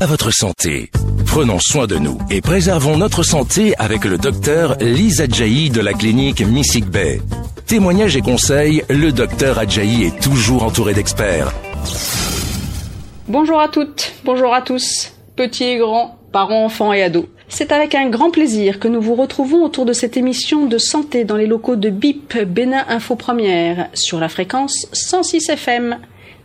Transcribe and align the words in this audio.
à 0.00 0.06
votre 0.06 0.30
santé. 0.30 0.90
Prenons 1.26 1.58
soin 1.60 1.86
de 1.86 1.96
nous 1.96 2.18
et 2.30 2.40
préservons 2.40 2.96
notre 2.96 3.22
santé 3.22 3.74
avec 3.78 4.04
le 4.04 4.18
docteur 4.18 4.76
Lisa 4.80 5.24
Adjaï 5.24 5.70
de 5.70 5.80
la 5.80 5.92
clinique 5.92 6.40
Missig 6.40 6.84
Bay. 6.84 7.20
Témoignages 7.66 8.16
et 8.16 8.20
conseils, 8.20 8.82
le 8.88 9.12
docteur 9.12 9.58
Adjaï 9.58 10.04
est 10.04 10.20
toujours 10.20 10.64
entouré 10.64 10.94
d'experts. 10.94 11.52
Bonjour 13.28 13.60
à 13.60 13.68
toutes, 13.68 14.12
bonjour 14.24 14.54
à 14.54 14.62
tous, 14.62 15.12
petits 15.34 15.64
et 15.64 15.78
grands, 15.78 16.18
parents, 16.32 16.64
enfants 16.64 16.92
et 16.92 17.02
ados. 17.02 17.26
C'est 17.48 17.72
avec 17.72 17.94
un 17.94 18.08
grand 18.08 18.30
plaisir 18.30 18.80
que 18.80 18.88
nous 18.88 19.00
vous 19.00 19.14
retrouvons 19.14 19.64
autour 19.64 19.84
de 19.84 19.92
cette 19.92 20.16
émission 20.16 20.66
de 20.66 20.78
santé 20.78 21.24
dans 21.24 21.36
les 21.36 21.46
locaux 21.46 21.76
de 21.76 21.90
BIP 21.90 22.42
Bénin 22.44 22.84
Info 22.88 23.14
Première 23.14 23.88
sur 23.94 24.18
la 24.18 24.28
fréquence 24.28 24.88
106 24.92 25.48
FM. 25.50 25.98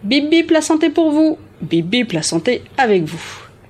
Bip 0.04 0.32
bip 0.32 0.50
la 0.50 0.62
santé 0.62 0.90
pour 0.90 1.12
vous, 1.12 1.38
bip 1.62 1.86
bip 1.86 2.12
la 2.12 2.24
santé 2.24 2.64
avec 2.76 3.04
vous. 3.04 3.22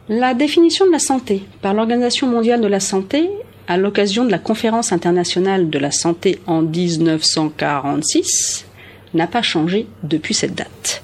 La 0.07 0.33
définition 0.33 0.85
de 0.85 0.91
la 0.91 0.99
santé 0.99 1.43
par 1.61 1.73
l'Organisation 1.73 2.27
mondiale 2.27 2.61
de 2.61 2.67
la 2.67 2.79
santé 2.79 3.29
à 3.67 3.75
l'occasion 3.75 4.23
de 4.23 4.31
la 4.31 4.39
conférence 4.39 4.93
internationale 4.93 5.69
de 5.69 5.77
la 5.77 5.91
santé 5.91 6.39
en 6.47 6.61
1946 6.61 8.65
n'a 9.13 9.27
pas 9.27 9.41
changé 9.41 9.87
depuis 10.03 10.33
cette 10.33 10.55
date. 10.55 11.03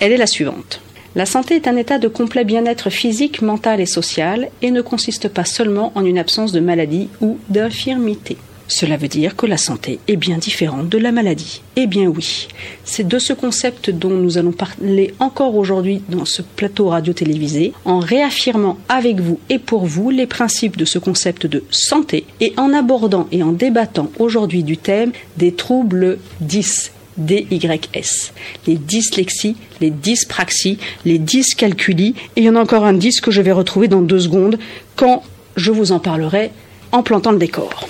Elle 0.00 0.10
est 0.10 0.16
la 0.16 0.26
suivante. 0.26 0.80
La 1.14 1.26
santé 1.26 1.54
est 1.54 1.68
un 1.68 1.76
état 1.76 1.98
de 1.98 2.08
complet 2.08 2.42
bien-être 2.42 2.90
physique, 2.90 3.42
mental 3.42 3.80
et 3.80 3.86
social 3.86 4.48
et 4.60 4.72
ne 4.72 4.80
consiste 4.80 5.28
pas 5.28 5.44
seulement 5.44 5.92
en 5.94 6.04
une 6.04 6.18
absence 6.18 6.50
de 6.50 6.58
maladie 6.58 7.10
ou 7.20 7.38
d'infirmité. 7.48 8.38
Cela 8.66 8.96
veut 8.96 9.08
dire 9.08 9.36
que 9.36 9.46
la 9.46 9.58
santé 9.58 9.98
est 10.08 10.16
bien 10.16 10.38
différente 10.38 10.88
de 10.88 10.96
la 10.98 11.12
maladie. 11.12 11.60
Eh 11.76 11.86
bien 11.86 12.06
oui, 12.06 12.48
c'est 12.84 13.06
de 13.06 13.18
ce 13.18 13.34
concept 13.34 13.90
dont 13.90 14.10
nous 14.10 14.38
allons 14.38 14.52
parler 14.52 15.14
encore 15.18 15.54
aujourd'hui 15.56 16.02
dans 16.08 16.24
ce 16.24 16.40
plateau 16.40 16.88
radio-télévisé, 16.88 17.72
en 17.84 17.98
réaffirmant 17.98 18.78
avec 18.88 19.20
vous 19.20 19.38
et 19.50 19.58
pour 19.58 19.84
vous 19.84 20.10
les 20.10 20.26
principes 20.26 20.78
de 20.78 20.86
ce 20.86 20.98
concept 20.98 21.46
de 21.46 21.62
santé 21.70 22.24
et 22.40 22.54
en 22.56 22.72
abordant 22.72 23.28
et 23.32 23.42
en 23.42 23.52
débattant 23.52 24.10
aujourd'hui 24.18 24.62
du 24.62 24.78
thème 24.78 25.12
des 25.36 25.52
troubles 25.52 26.18
10 26.40 26.92
DYS. 27.16 28.32
Les 28.66 28.76
dyslexies, 28.76 29.56
les 29.80 29.90
dyspraxies, 29.90 30.78
les 31.04 31.18
dyscalculies, 31.18 32.14
et 32.36 32.40
il 32.40 32.44
y 32.44 32.50
en 32.50 32.56
a 32.56 32.60
encore 32.60 32.84
un 32.84 32.94
10 32.94 33.20
que 33.20 33.30
je 33.30 33.42
vais 33.42 33.52
retrouver 33.52 33.88
dans 33.88 34.02
deux 34.02 34.20
secondes 34.20 34.58
quand 34.96 35.22
je 35.56 35.70
vous 35.70 35.92
en 35.92 36.00
parlerai 36.00 36.50
en 36.92 37.02
plantant 37.02 37.32
le 37.32 37.38
décor. 37.38 37.88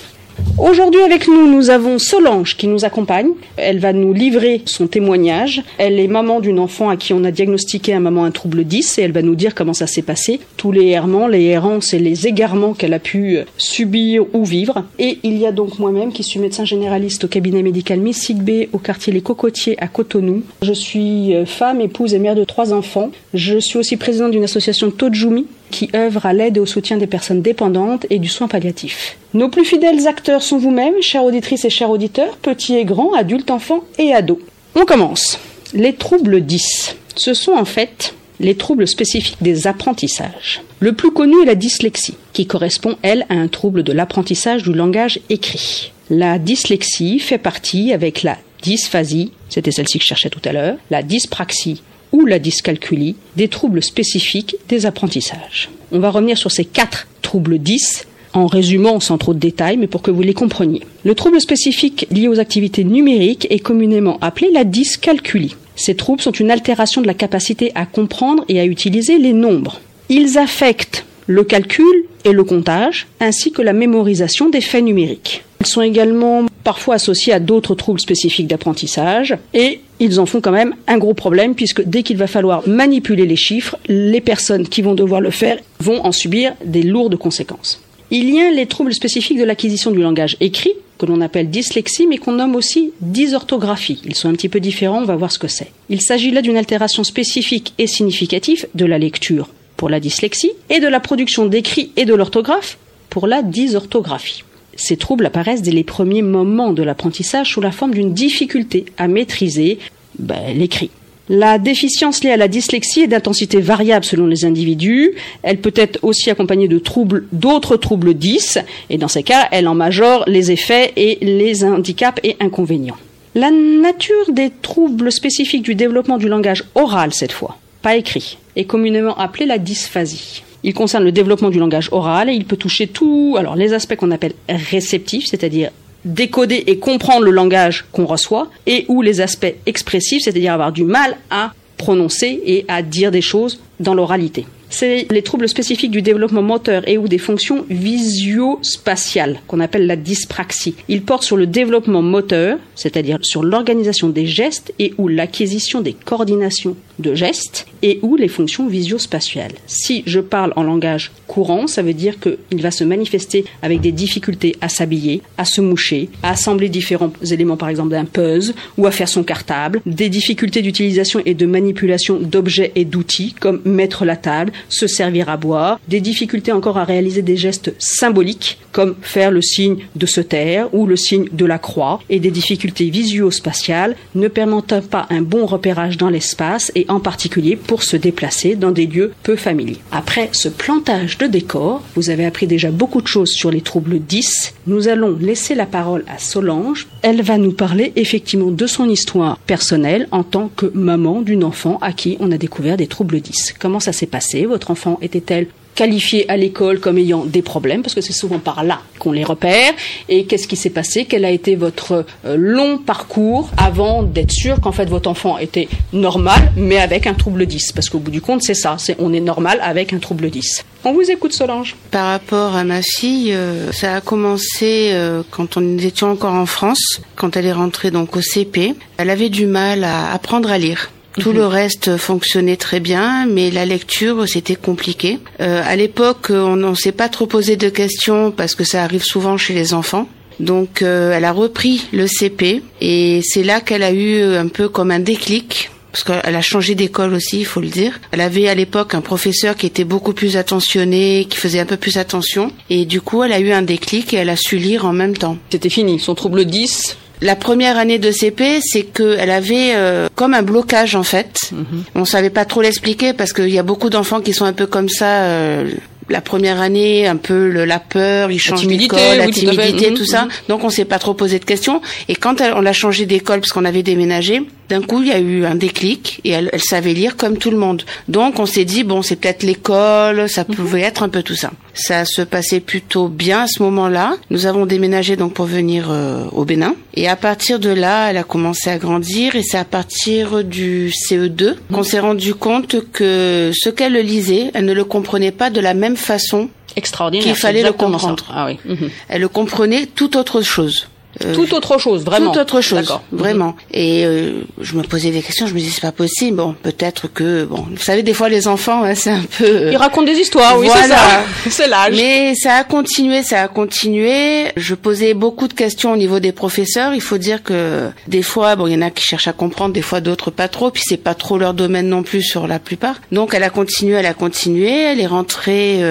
Aujourd'hui 0.57 1.01
avec 1.01 1.27
nous, 1.27 1.51
nous 1.51 1.69
avons 1.69 1.99
Solange 1.99 2.55
qui 2.55 2.67
nous 2.67 2.85
accompagne. 2.85 3.31
Elle 3.57 3.79
va 3.79 3.91
nous 3.91 4.13
livrer 4.13 4.61
son 4.63 4.87
témoignage. 4.87 5.61
Elle 5.77 5.99
est 5.99 6.07
maman 6.07 6.39
d'une 6.39 6.59
enfant 6.59 6.87
à 6.87 6.95
qui 6.95 7.11
on 7.11 7.25
a 7.25 7.31
diagnostiqué 7.31 7.93
un 7.93 7.99
moment 7.99 8.23
un 8.23 8.31
trouble 8.31 8.63
10 8.63 8.97
et 8.97 9.01
elle 9.01 9.11
va 9.11 9.21
nous 9.21 9.35
dire 9.35 9.53
comment 9.53 9.73
ça 9.73 9.85
s'est 9.85 10.01
passé, 10.01 10.39
tous 10.55 10.71
les 10.71 10.85
errements, 10.85 11.27
les 11.27 11.43
errances 11.43 11.93
et 11.93 11.99
les 11.99 12.25
égarements 12.25 12.73
qu'elle 12.73 12.93
a 12.93 12.99
pu 12.99 13.39
subir 13.57 14.23
ou 14.31 14.45
vivre. 14.45 14.85
Et 14.97 15.19
il 15.23 15.37
y 15.37 15.45
a 15.45 15.51
donc 15.51 15.77
moi-même 15.77 16.13
qui 16.13 16.23
suis 16.23 16.39
médecin 16.39 16.63
généraliste 16.63 17.25
au 17.25 17.27
cabinet 17.27 17.61
médical 17.61 17.99
Miss 17.99 18.31
B 18.31 18.67
au 18.71 18.77
quartier 18.77 19.11
Les 19.11 19.21
Cocotiers 19.21 19.75
à 19.83 19.89
Cotonou. 19.89 20.41
Je 20.61 20.71
suis 20.71 21.33
femme, 21.45 21.81
épouse 21.81 22.13
et 22.13 22.19
mère 22.19 22.35
de 22.35 22.45
trois 22.45 22.71
enfants. 22.71 23.11
Je 23.33 23.59
suis 23.59 23.77
aussi 23.77 23.97
présidente 23.97 24.31
d'une 24.31 24.45
association 24.45 24.89
Tojumi 24.89 25.47
qui 25.71 25.89
œuvre 25.93 26.25
à 26.25 26.33
l'aide 26.33 26.57
et 26.57 26.59
au 26.59 26.65
soutien 26.65 26.97
des 26.97 27.07
personnes 27.07 27.41
dépendantes 27.41 28.05
et 28.09 28.19
du 28.19 28.29
soin 28.29 28.47
palliatif. 28.47 29.17
Nos 29.33 29.49
plus 29.49 29.65
fidèles 29.65 30.07
acteurs 30.07 30.41
sont 30.45 30.57
vous-même, 30.57 31.01
chères 31.01 31.23
auditrices 31.23 31.65
et 31.65 31.69
chers 31.69 31.89
auditeurs, 31.89 32.37
petits 32.37 32.75
et 32.75 32.85
grands, 32.85 33.13
adultes, 33.13 33.51
enfants 33.51 33.83
et 33.97 34.13
ados. 34.13 34.39
On 34.75 34.85
commence. 34.85 35.39
Les 35.73 35.93
troubles 35.93 36.41
10. 36.41 36.95
Ce 37.15 37.33
sont 37.33 37.53
en 37.53 37.65
fait 37.65 38.13
les 38.39 38.55
troubles 38.55 38.87
spécifiques 38.87 39.41
des 39.41 39.67
apprentissages. 39.67 40.61
Le 40.79 40.93
plus 40.93 41.11
connu 41.11 41.41
est 41.41 41.45
la 41.45 41.55
dyslexie, 41.55 42.17
qui 42.33 42.45
correspond, 42.45 42.97
elle, 43.01 43.25
à 43.29 43.35
un 43.35 43.47
trouble 43.47 43.83
de 43.83 43.93
l'apprentissage 43.93 44.63
du 44.63 44.73
langage 44.73 45.19
écrit. 45.29 45.91
La 46.09 46.37
dyslexie 46.37 47.19
fait 47.19 47.37
partie 47.37 47.93
avec 47.93 48.23
la 48.23 48.37
dysphasie, 48.61 49.31
c'était 49.49 49.71
celle-ci 49.71 49.97
que 49.97 50.03
je 50.03 50.09
cherchais 50.09 50.29
tout 50.29 50.41
à 50.43 50.51
l'heure, 50.51 50.77
la 50.91 51.01
dyspraxie 51.01 51.81
ou 52.11 52.25
la 52.25 52.39
dyscalculie, 52.39 53.15
des 53.35 53.47
troubles 53.47 53.81
spécifiques 53.81 54.57
des 54.67 54.85
apprentissages. 54.85 55.69
On 55.91 55.99
va 55.99 56.09
revenir 56.09 56.37
sur 56.37 56.51
ces 56.51 56.65
quatre 56.65 57.07
troubles 57.21 57.57
10 57.57 58.05
en 58.35 58.45
résumant 58.45 58.99
sans 58.99 59.17
trop 59.17 59.33
de 59.33 59.39
détails, 59.39 59.77
mais 59.77 59.87
pour 59.87 60.03
que 60.03 60.11
vous 60.11 60.21
les 60.21 60.33
compreniez. 60.35 60.81
Le 61.03 61.15
trouble 61.15 61.41
spécifique 61.41 62.05
lié 62.11 62.27
aux 62.27 62.39
activités 62.39 62.83
numériques 62.83 63.47
est 63.49 63.59
communément 63.59 64.19
appelé 64.21 64.51
la 64.51 64.65
dyscalculie. 64.65 65.55
Ces 65.75 65.95
troubles 65.95 66.21
sont 66.21 66.31
une 66.31 66.51
altération 66.51 67.01
de 67.01 67.07
la 67.07 67.13
capacité 67.13 67.71
à 67.75 67.85
comprendre 67.85 68.45
et 68.47 68.59
à 68.59 68.65
utiliser 68.65 69.17
les 69.17 69.33
nombres. 69.33 69.81
Ils 70.09 70.37
affectent 70.37 71.05
le 71.27 71.43
calcul 71.43 72.05
et 72.23 72.31
le 72.31 72.43
comptage, 72.43 73.07
ainsi 73.19 73.51
que 73.51 73.61
la 73.61 73.73
mémorisation 73.73 74.49
des 74.49 74.61
faits 74.61 74.83
numériques. 74.83 75.43
Ils 75.61 75.67
sont 75.67 75.81
également 75.81 76.45
parfois 76.63 76.95
associés 76.95 77.33
à 77.33 77.39
d'autres 77.39 77.73
troubles 77.73 77.99
spécifiques 77.99 78.47
d'apprentissage 78.47 79.35
et 79.53 79.79
ils 79.99 80.19
en 80.19 80.25
font 80.25 80.41
quand 80.41 80.51
même 80.51 80.75
un 80.87 80.97
gros 80.97 81.13
problème 81.13 81.55
puisque 81.55 81.83
dès 81.83 82.03
qu'il 82.03 82.17
va 82.17 82.27
falloir 82.27 82.67
manipuler 82.67 83.25
les 83.25 83.35
chiffres, 83.35 83.77
les 83.87 84.21
personnes 84.21 84.67
qui 84.67 84.81
vont 84.81 84.93
devoir 84.93 85.21
le 85.21 85.31
faire 85.31 85.57
vont 85.79 86.05
en 86.05 86.11
subir 86.11 86.53
des 86.63 86.83
lourdes 86.83 87.15
conséquences. 87.15 87.81
Il 88.11 88.29
y 88.29 88.39
a 88.39 88.51
les 88.51 88.67
troubles 88.67 88.93
spécifiques 88.93 89.39
de 89.39 89.43
l'acquisition 89.43 89.91
du 89.91 90.01
langage 90.01 90.37
écrit, 90.39 90.73
que 90.97 91.05
l'on 91.05 91.21
appelle 91.21 91.49
dyslexie, 91.49 92.07
mais 92.07 92.17
qu'on 92.17 92.33
nomme 92.33 92.55
aussi 92.55 92.93
dysorthographie. 93.01 94.01
Ils 94.05 94.15
sont 94.15 94.29
un 94.29 94.33
petit 94.33 94.49
peu 94.49 94.59
différents, 94.59 95.01
on 95.01 95.05
va 95.05 95.15
voir 95.15 95.31
ce 95.31 95.39
que 95.39 95.47
c'est. 95.47 95.71
Il 95.89 96.01
s'agit 96.01 96.31
là 96.31 96.41
d'une 96.41 96.57
altération 96.57 97.03
spécifique 97.03 97.73
et 97.77 97.87
significative 97.87 98.67
de 98.75 98.85
la 98.85 98.97
lecture 98.97 99.49
pour 99.75 99.89
la 99.89 99.99
dyslexie 99.99 100.51
et 100.69 100.79
de 100.79 100.87
la 100.87 100.99
production 100.99 101.45
d'écrit 101.45 101.91
et 101.97 102.05
de 102.05 102.13
l'orthographe 102.13 102.77
pour 103.09 103.27
la 103.27 103.41
dysorthographie. 103.41 104.43
Ces 104.75 104.97
troubles 104.97 105.25
apparaissent 105.25 105.61
dès 105.61 105.71
les 105.71 105.83
premiers 105.83 106.21
moments 106.21 106.73
de 106.73 106.83
l'apprentissage 106.83 107.51
sous 107.51 107.61
la 107.61 107.71
forme 107.71 107.93
d'une 107.93 108.13
difficulté 108.13 108.85
à 108.97 109.07
maîtriser 109.07 109.79
ben, 110.19 110.57
l'écrit. 110.57 110.91
La 111.27 111.57
déficience 111.57 112.23
liée 112.23 112.31
à 112.31 112.37
la 112.37 112.47
dyslexie 112.47 113.01
est 113.01 113.07
d'intensité 113.07 113.59
variable 113.59 114.05
selon 114.05 114.27
les 114.27 114.45
individus. 114.45 115.13
Elle 115.41 115.57
peut 115.57 115.73
être 115.75 115.97
aussi 116.03 116.29
accompagnée 116.29 116.67
de 116.67 116.77
troubles, 116.77 117.25
d'autres 117.31 117.77
troubles 117.77 118.13
10, 118.13 118.59
et 118.91 118.99
dans 118.99 119.07
ces 119.07 119.23
cas, 119.23 119.47
elle 119.51 119.67
en 119.67 119.73
majore 119.73 120.23
les 120.27 120.51
effets 120.51 120.93
et 120.95 121.17
les 121.21 121.63
handicaps 121.63 122.19
et 122.23 122.37
inconvénients. 122.39 122.97
La 123.33 123.49
nature 123.49 124.31
des 124.31 124.51
troubles 124.61 125.11
spécifiques 125.11 125.63
du 125.63 125.73
développement 125.73 126.17
du 126.17 126.29
langage 126.29 126.63
oral, 126.75 127.11
cette 127.11 127.31
fois, 127.31 127.57
pas 127.81 127.95
écrit, 127.95 128.37
est 128.55 128.65
communément 128.65 129.17
appelée 129.17 129.47
la 129.47 129.57
dysphasie. 129.57 130.43
Il 130.63 130.73
concerne 130.73 131.03
le 131.03 131.11
développement 131.11 131.49
du 131.49 131.59
langage 131.59 131.89
oral 131.91 132.29
et 132.29 132.33
il 132.33 132.45
peut 132.45 132.55
toucher 132.55 132.87
tous 132.87 133.35
alors 133.35 133.55
les 133.55 133.73
aspects 133.73 133.95
qu'on 133.95 134.11
appelle 134.11 134.33
réceptifs, 134.47 135.25
c'est-à-dire 135.25 135.71
décoder 136.05 136.63
et 136.67 136.79
comprendre 136.79 137.25
le 137.25 137.31
langage 137.31 137.85
qu'on 137.91 138.05
reçoit, 138.05 138.47
et 138.65 138.85
ou 138.87 139.01
les 139.01 139.21
aspects 139.21 139.53
expressifs, 139.65 140.23
c'est-à-dire 140.23 140.53
avoir 140.53 140.71
du 140.71 140.83
mal 140.83 141.17
à 141.29 141.51
prononcer 141.77 142.41
et 142.45 142.65
à 142.67 142.81
dire 142.81 143.11
des 143.11 143.21
choses 143.21 143.59
dans 143.79 143.93
l'oralité. 143.93 144.45
C'est 144.77 145.07
les 145.09 145.21
troubles 145.21 145.47
spécifiques 145.47 145.91
du 145.91 146.01
développement 146.01 146.41
moteur 146.41 146.85
et 146.85 146.97
ou 146.97 147.07
des 147.07 147.17
fonctions 147.17 147.65
visio-spatiales, 147.69 149.39
qu'on 149.47 149.61
appelle 149.61 149.87
la 149.87 149.95
dyspraxie. 149.95 150.75
Ils 150.89 151.01
portent 151.01 151.23
sur 151.23 151.37
le 151.37 151.47
développement 151.47 152.01
moteur, 152.01 152.57
c'est-à-dire 152.75 153.19
sur 153.21 153.41
l'organisation 153.41 154.09
des 154.09 154.25
gestes 154.25 154.73
et 154.77 154.93
ou 154.97 155.07
l'acquisition 155.07 155.79
des 155.79 155.93
coordinations 155.93 156.75
de 156.99 157.15
gestes 157.15 157.67
et 157.83 157.99
ou 158.01 158.17
les 158.17 158.27
fonctions 158.27 158.67
visio-spatiales. 158.67 159.53
Si 159.65 160.03
je 160.05 160.19
parle 160.19 160.51
en 160.57 160.63
langage 160.63 161.11
courant, 161.27 161.67
ça 161.67 161.81
veut 161.81 161.93
dire 161.93 162.15
qu'il 162.19 162.61
va 162.61 162.71
se 162.71 162.83
manifester 162.83 163.45
avec 163.61 163.79
des 163.79 163.91
difficultés 163.91 164.55
à 164.59 164.69
s'habiller, 164.69 165.21
à 165.37 165.45
se 165.45 165.61
moucher, 165.61 166.09
à 166.21 166.31
assembler 166.31 166.67
différents 166.67 167.13
éléments, 167.31 167.57
par 167.57 167.69
exemple 167.69 167.91
d'un 167.91 168.05
puzzle, 168.05 168.53
ou 168.77 168.87
à 168.87 168.91
faire 168.91 169.09
son 169.09 169.23
cartable, 169.23 169.81
des 169.85 170.09
difficultés 170.09 170.61
d'utilisation 170.61 171.21
et 171.25 171.33
de 171.33 171.45
manipulation 171.45 172.17
d'objets 172.19 172.71
et 172.75 172.85
d'outils, 172.85 173.33
comme 173.39 173.61
mettre 173.65 174.03
la 174.03 174.17
table, 174.17 174.51
se 174.69 174.87
servir 174.87 175.29
à 175.29 175.37
boire, 175.37 175.79
des 175.87 176.01
difficultés 176.01 176.51
encore 176.51 176.77
à 176.77 176.83
réaliser 176.83 177.21
des 177.21 177.37
gestes 177.37 177.73
symboliques, 177.79 178.59
comme 178.71 178.95
faire 179.01 179.31
le 179.31 179.41
signe 179.41 179.77
de 179.95 180.05
se 180.05 180.21
taire 180.21 180.73
ou 180.73 180.85
le 180.85 180.95
signe 180.95 181.27
de 181.31 181.45
la 181.45 181.57
croix, 181.57 182.01
et 182.09 182.19
des 182.19 182.31
difficultés 182.31 182.89
visio-spatiales 182.89 183.95
ne 184.15 184.27
permettant 184.27 184.81
pas 184.81 185.07
un 185.09 185.21
bon 185.21 185.45
repérage 185.45 185.97
dans 185.97 186.09
l'espace 186.09 186.71
et 186.75 186.85
en 186.89 186.99
particulier 186.99 187.55
pour 187.55 187.83
se 187.83 187.97
déplacer 187.97 188.55
dans 188.55 188.71
des 188.71 188.85
lieux 188.85 189.13
peu 189.23 189.35
familiers. 189.35 189.77
Après 189.91 190.29
ce 190.33 190.49
plantage 190.49 191.17
de 191.17 191.27
décor, 191.27 191.83
vous 191.95 192.09
avez 192.09 192.25
appris 192.25 192.47
déjà 192.47 192.71
beaucoup 192.71 193.01
de 193.01 193.07
choses 193.07 193.31
sur 193.31 193.51
les 193.51 193.61
troubles 193.61 193.99
10. 193.99 194.53
Nous 194.67 194.87
allons 194.87 195.17
laisser 195.19 195.55
la 195.55 195.65
parole 195.65 196.03
à 196.07 196.17
Solange. 196.17 196.87
Elle 197.01 197.21
va 197.21 197.37
nous 197.37 197.51
parler 197.51 197.93
effectivement 197.95 198.51
de 198.51 198.67
son 198.67 198.89
histoire 198.89 199.37
personnelle 199.39 200.07
en 200.11 200.23
tant 200.23 200.49
que 200.55 200.71
maman 200.73 201.21
d'une 201.21 201.43
enfant 201.43 201.77
à 201.81 201.93
qui 201.93 202.17
on 202.19 202.31
a 202.31 202.37
découvert 202.37 202.77
des 202.77 202.87
troubles 202.87 203.21
10. 203.21 203.55
Comment 203.59 203.79
ça 203.79 203.93
s'est 203.93 204.05
passé? 204.05 204.44
Votre 204.45 204.71
enfant 204.71 204.97
était-elle 205.01 205.47
qualifiés 205.75 206.27
à 206.29 206.37
l'école 206.37 206.79
comme 206.79 206.97
ayant 206.97 207.25
des 207.25 207.41
problèmes, 207.41 207.83
parce 207.83 207.93
que 207.93 208.01
c'est 208.01 208.13
souvent 208.13 208.39
par 208.39 208.63
là 208.63 208.79
qu'on 208.97 209.11
les 209.11 209.23
repère. 209.23 209.73
Et 210.09 210.25
qu'est-ce 210.25 210.47
qui 210.47 210.55
s'est 210.55 210.69
passé? 210.69 211.05
Quel 211.05 211.25
a 211.25 211.29
été 211.29 211.55
votre 211.55 212.05
euh, 212.25 212.37
long 212.37 212.77
parcours 212.77 213.51
avant 213.57 214.01
d'être 214.01 214.31
sûr 214.31 214.61
qu'en 214.61 214.71
fait 214.71 214.85
votre 214.85 215.09
enfant 215.09 215.37
était 215.37 215.67
normal, 215.93 216.51
mais 216.55 216.77
avec 216.77 217.05
un 217.05 217.13
trouble 217.13 217.45
10 217.45 217.73
Parce 217.73 217.89
qu'au 217.89 217.99
bout 217.99 218.11
du 218.11 218.21
compte, 218.21 218.41
c'est 218.41 218.53
ça, 218.55 218.77
c'est 218.79 218.95
on 218.99 219.13
est 219.13 219.19
normal 219.19 219.59
avec 219.61 219.93
un 219.93 219.99
trouble 219.99 220.29
10. 220.29 220.65
On 220.85 220.93
vous 220.93 221.11
écoute 221.11 221.33
Solange. 221.33 221.75
Par 221.91 222.07
rapport 222.07 222.55
à 222.55 222.63
ma 222.63 222.81
fille, 222.81 223.33
euh, 223.33 223.71
ça 223.71 223.95
a 223.95 224.01
commencé 224.01 224.91
euh, 224.93 225.23
quand 225.29 225.57
on 225.57 225.77
était 225.77 226.03
encore 226.03 226.33
en 226.33 226.45
France, 226.45 227.01
quand 227.15 227.35
elle 227.35 227.45
est 227.45 227.53
rentrée 227.53 227.91
donc 227.91 228.15
au 228.15 228.21
CP. 228.21 228.75
Elle 228.97 229.09
avait 229.09 229.29
du 229.29 229.45
mal 229.45 229.83
à 229.83 230.13
apprendre 230.13 230.49
à 230.49 230.57
lire. 230.57 230.91
Tout 231.19 231.31
le 231.31 231.45
reste 231.45 231.97
fonctionnait 231.97 232.57
très 232.57 232.79
bien, 232.79 233.25
mais 233.25 233.49
la 233.49 233.65
lecture, 233.65 234.27
c'était 234.27 234.55
compliqué. 234.55 235.19
Euh, 235.39 235.61
à 235.65 235.75
l'époque, 235.75 236.27
on 236.29 236.55
ne 236.57 236.75
s'est 236.75 236.91
pas 236.91 237.09
trop 237.09 237.25
posé 237.25 237.55
de 237.55 237.69
questions 237.69 238.31
parce 238.31 238.53
que 238.53 238.63
ça 238.63 238.83
arrive 238.83 239.03
souvent 239.03 239.37
chez 239.37 239.53
les 239.53 239.73
enfants. 239.73 240.09
Donc, 240.39 240.81
euh, 240.81 241.13
elle 241.13 241.23
a 241.23 241.31
repris 241.31 241.87
le 241.93 242.07
CP 242.07 242.61
et 242.81 243.21
c'est 243.23 243.43
là 243.43 243.61
qu'elle 243.61 243.83
a 243.83 243.91
eu 243.91 244.21
un 244.35 244.47
peu 244.47 244.67
comme 244.67 244.91
un 244.91 244.99
déclic 244.99 245.71
parce 245.95 246.03
qu'elle 246.03 246.35
a 246.35 246.41
changé 246.41 246.75
d'école 246.75 247.13
aussi, 247.13 247.39
il 247.39 247.45
faut 247.45 247.61
le 247.61 247.69
dire. 247.69 248.01
Elle 248.11 248.19
avait 248.19 248.49
à 248.49 248.53
l'époque 248.55 248.93
un 248.93 248.99
professeur 248.99 249.55
qui 249.55 249.65
était 249.65 249.85
beaucoup 249.85 250.11
plus 250.11 250.35
attentionné, 250.35 251.25
qui 251.29 251.37
faisait 251.37 251.61
un 251.61 251.65
peu 251.65 251.77
plus 251.77 251.95
attention, 251.95 252.51
et 252.69 252.83
du 252.83 252.99
coup, 252.99 253.23
elle 253.23 253.31
a 253.31 253.39
eu 253.39 253.53
un 253.53 253.61
déclic 253.61 254.13
et 254.13 254.17
elle 254.17 254.29
a 254.29 254.35
su 254.35 254.57
lire 254.57 254.85
en 254.85 254.91
même 254.91 255.15
temps. 255.15 255.37
C'était 255.49 255.69
fini, 255.69 255.97
son 256.01 256.13
trouble 256.13 256.43
10 256.43 256.97
la 257.21 257.35
première 257.35 257.77
année 257.77 257.99
de 257.99 258.11
CP, 258.11 258.59
c'est 258.61 258.83
qu'elle 258.83 259.31
avait 259.31 259.73
euh, 259.75 260.07
comme 260.15 260.33
un 260.33 260.41
blocage 260.41 260.95
en 260.95 261.03
fait. 261.03 261.51
Mhm. 261.51 261.83
On 261.95 262.05
savait 262.05 262.29
pas 262.29 262.45
trop 262.45 262.61
l'expliquer 262.61 263.13
parce 263.13 263.33
qu'il 263.33 263.49
y 263.49 263.59
a 263.59 263.63
beaucoup 263.63 263.89
d'enfants 263.89 264.21
qui 264.21 264.33
sont 264.33 264.45
un 264.45 264.53
peu 264.53 264.67
comme 264.67 264.89
ça. 264.89 265.23
Euh, 265.23 265.71
la 266.07 266.21
première 266.21 266.61
année, 266.61 267.07
un 267.07 267.15
peu 267.15 267.49
le, 267.49 267.65
la 267.65 267.79
peur, 267.79 268.29
ils 268.29 268.37
changent 268.37 268.67
d'école, 268.67 268.99
la 269.17 269.27
timidité, 269.27 269.91
tout, 269.93 270.05
ça. 270.05 270.25
Mhm. 270.25 270.29
Donc 270.49 270.63
on 270.63 270.69
s'est 270.69 270.85
pas 270.85 270.99
trop 270.99 271.15
posé 271.15 271.39
de 271.39 271.45
questions. 271.45 271.81
Et 272.09 272.15
quand 272.15 272.41
on 272.41 272.61
l'a 272.61 272.73
changé 272.73 273.05
d'école 273.05 273.39
parce 273.39 273.51
qu'on 273.51 273.65
avait 273.65 273.81
déménagé, 273.81 274.43
d'un 274.69 274.81
coup 274.81 275.01
il 275.01 275.09
y 275.09 275.11
a 275.11 275.19
eu 275.19 275.45
un 275.45 275.55
déclic 275.55 276.21
et 276.23 276.31
elle, 276.31 276.49
elle, 276.53 276.61
savait 276.61 276.93
lire 276.93 277.17
comme 277.17 277.37
tout 277.37 277.51
le 277.51 277.57
monde. 277.57 277.83
Donc 278.07 278.39
on 278.39 278.45
s'est 278.45 278.65
dit 278.65 278.83
bon 278.83 279.01
c'est 279.01 279.15
peut-être 279.15 279.43
l'école, 279.43 280.29
ça 280.29 280.45
mhm. 280.47 280.55
pouvait 280.55 280.81
être 280.81 281.03
un 281.03 281.09
peu 281.09 281.23
tout 281.23 281.35
ça. 281.35 281.51
Ça 281.73 282.05
se 282.05 282.21
passait 282.21 282.59
plutôt 282.59 283.07
bien 283.07 283.43
à 283.43 283.47
ce 283.47 283.61
moment-là. 283.63 284.15
Nous 284.29 284.45
avons 284.45 284.65
déménagé 284.65 285.15
donc 285.15 285.33
pour 285.33 285.45
venir 285.45 285.87
euh, 285.89 286.25
au 286.31 286.45
Bénin. 286.45 286.75
Et 286.93 287.07
à 287.07 287.15
partir 287.15 287.59
de 287.59 287.69
là, 287.69 288.09
elle 288.09 288.17
a 288.17 288.23
commencé 288.23 288.69
à 288.69 288.77
grandir 288.77 289.35
et 289.35 289.43
c'est 289.43 289.57
à 289.57 289.65
partir 289.65 290.43
du 290.43 290.89
CE2 290.89 291.55
qu'on 291.71 291.83
s'est 291.83 291.99
rendu 291.99 292.33
compte 292.33 292.89
que 292.91 293.51
ce 293.53 293.69
qu'elle 293.69 293.97
lisait, 293.97 294.51
elle 294.53 294.65
ne 294.65 294.73
le 294.73 294.85
comprenait 294.85 295.31
pas 295.31 295.49
de 295.49 295.59
la 295.59 295.73
même 295.73 295.97
façon 295.97 296.49
extraordinaire 296.75 297.25
qu'il 297.25 297.35
fallait 297.35 297.63
le 297.63 297.73
comprendre. 297.73 298.25
Ah 298.33 298.45
oui. 298.45 298.59
Mhm. 298.65 298.89
Elle 299.09 299.21
le 299.21 299.27
comprenait 299.27 299.85
tout 299.85 300.17
autre 300.17 300.41
chose. 300.41 300.87
Euh, 301.23 301.33
tout 301.33 301.53
autre 301.53 301.79
chose, 301.79 302.03
vraiment. 302.03 302.31
Tout 302.31 302.39
autre 302.39 302.61
chose, 302.61 302.93
vraiment. 303.11 303.55
Et 303.71 304.05
euh, 304.05 304.41
je 304.59 304.75
me 304.75 304.83
posais 304.83 305.11
des 305.11 305.21
questions, 305.21 305.47
je 305.47 305.53
me 305.53 305.59
disais 305.59 305.71
c'est 305.71 305.81
pas 305.81 305.91
possible. 305.91 306.37
Bon, 306.37 306.55
peut-être 306.61 307.07
que 307.07 307.45
bon, 307.45 307.65
vous 307.71 307.81
savez 307.83 308.03
des 308.03 308.13
fois 308.13 308.27
les 308.27 308.47
enfants, 308.47 308.83
hein, 308.83 308.95
c'est 308.95 309.11
un 309.11 309.23
peu. 309.37 309.45
Euh, 309.45 309.71
Ils 309.71 309.77
racontent 309.77 310.05
des 310.05 310.17
histoires, 310.19 310.59
oui, 310.59 310.67
c'est 310.73 310.89
ça. 310.89 310.97
c'est 311.49 311.67
l'âge. 311.67 311.95
Mais 311.95 312.35
ça 312.35 312.55
a 312.55 312.63
continué, 312.63 313.23
ça 313.23 313.41
a 313.43 313.47
continué. 313.47 314.51
Je 314.57 314.75
posais 314.75 315.13
beaucoup 315.13 315.47
de 315.47 315.53
questions 315.53 315.93
au 315.93 315.97
niveau 315.97 316.19
des 316.19 316.33
professeurs. 316.33 316.93
Il 316.93 317.01
faut 317.01 317.17
dire 317.17 317.43
que 317.43 317.89
des 318.07 318.21
fois, 318.21 318.55
bon, 318.55 318.67
il 318.67 318.73
y 318.73 318.75
en 318.75 318.81
a 318.81 318.91
qui 318.91 319.03
cherchent 319.03 319.29
à 319.29 319.33
comprendre, 319.33 319.73
des 319.73 319.81
fois 319.81 320.01
d'autres 320.01 320.31
pas 320.31 320.47
trop. 320.49 320.69
Puis 320.69 320.83
c'est 320.85 320.97
pas 320.97 321.13
trop 321.13 321.37
leur 321.37 321.53
domaine 321.53 321.87
non 321.87 322.03
plus 322.03 322.23
sur 322.23 322.47
la 322.47 322.59
plupart. 322.59 322.99
Donc 323.11 323.33
elle 323.33 323.43
a 323.43 323.49
continué, 323.49 323.93
elle 323.93 324.05
a 324.05 324.13
continué. 324.13 324.69
Elle 324.69 324.99
est 324.99 325.07
rentrée 325.07 325.81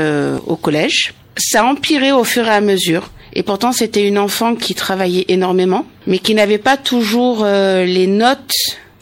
au 0.47 0.57
collège. 0.57 1.15
Ça 1.37 1.63
a 1.63 1.65
empiré 1.65 2.13
au 2.13 2.25
fur 2.25 2.47
et 2.47 2.51
à 2.51 2.61
mesure. 2.61 3.11
Et 3.35 3.43
pourtant, 3.43 3.73
c'était 3.73 4.07
une 4.07 4.19
enfant 4.19 4.55
qui 4.55 4.75
travaillait 4.75 5.25
énormément, 5.29 5.87
mais 6.07 6.19
qui 6.19 6.35
n'avait 6.35 6.59
pas 6.59 6.77
toujours 6.77 7.43
euh, 7.45 7.85
les 7.85 8.07
notes 8.07 8.53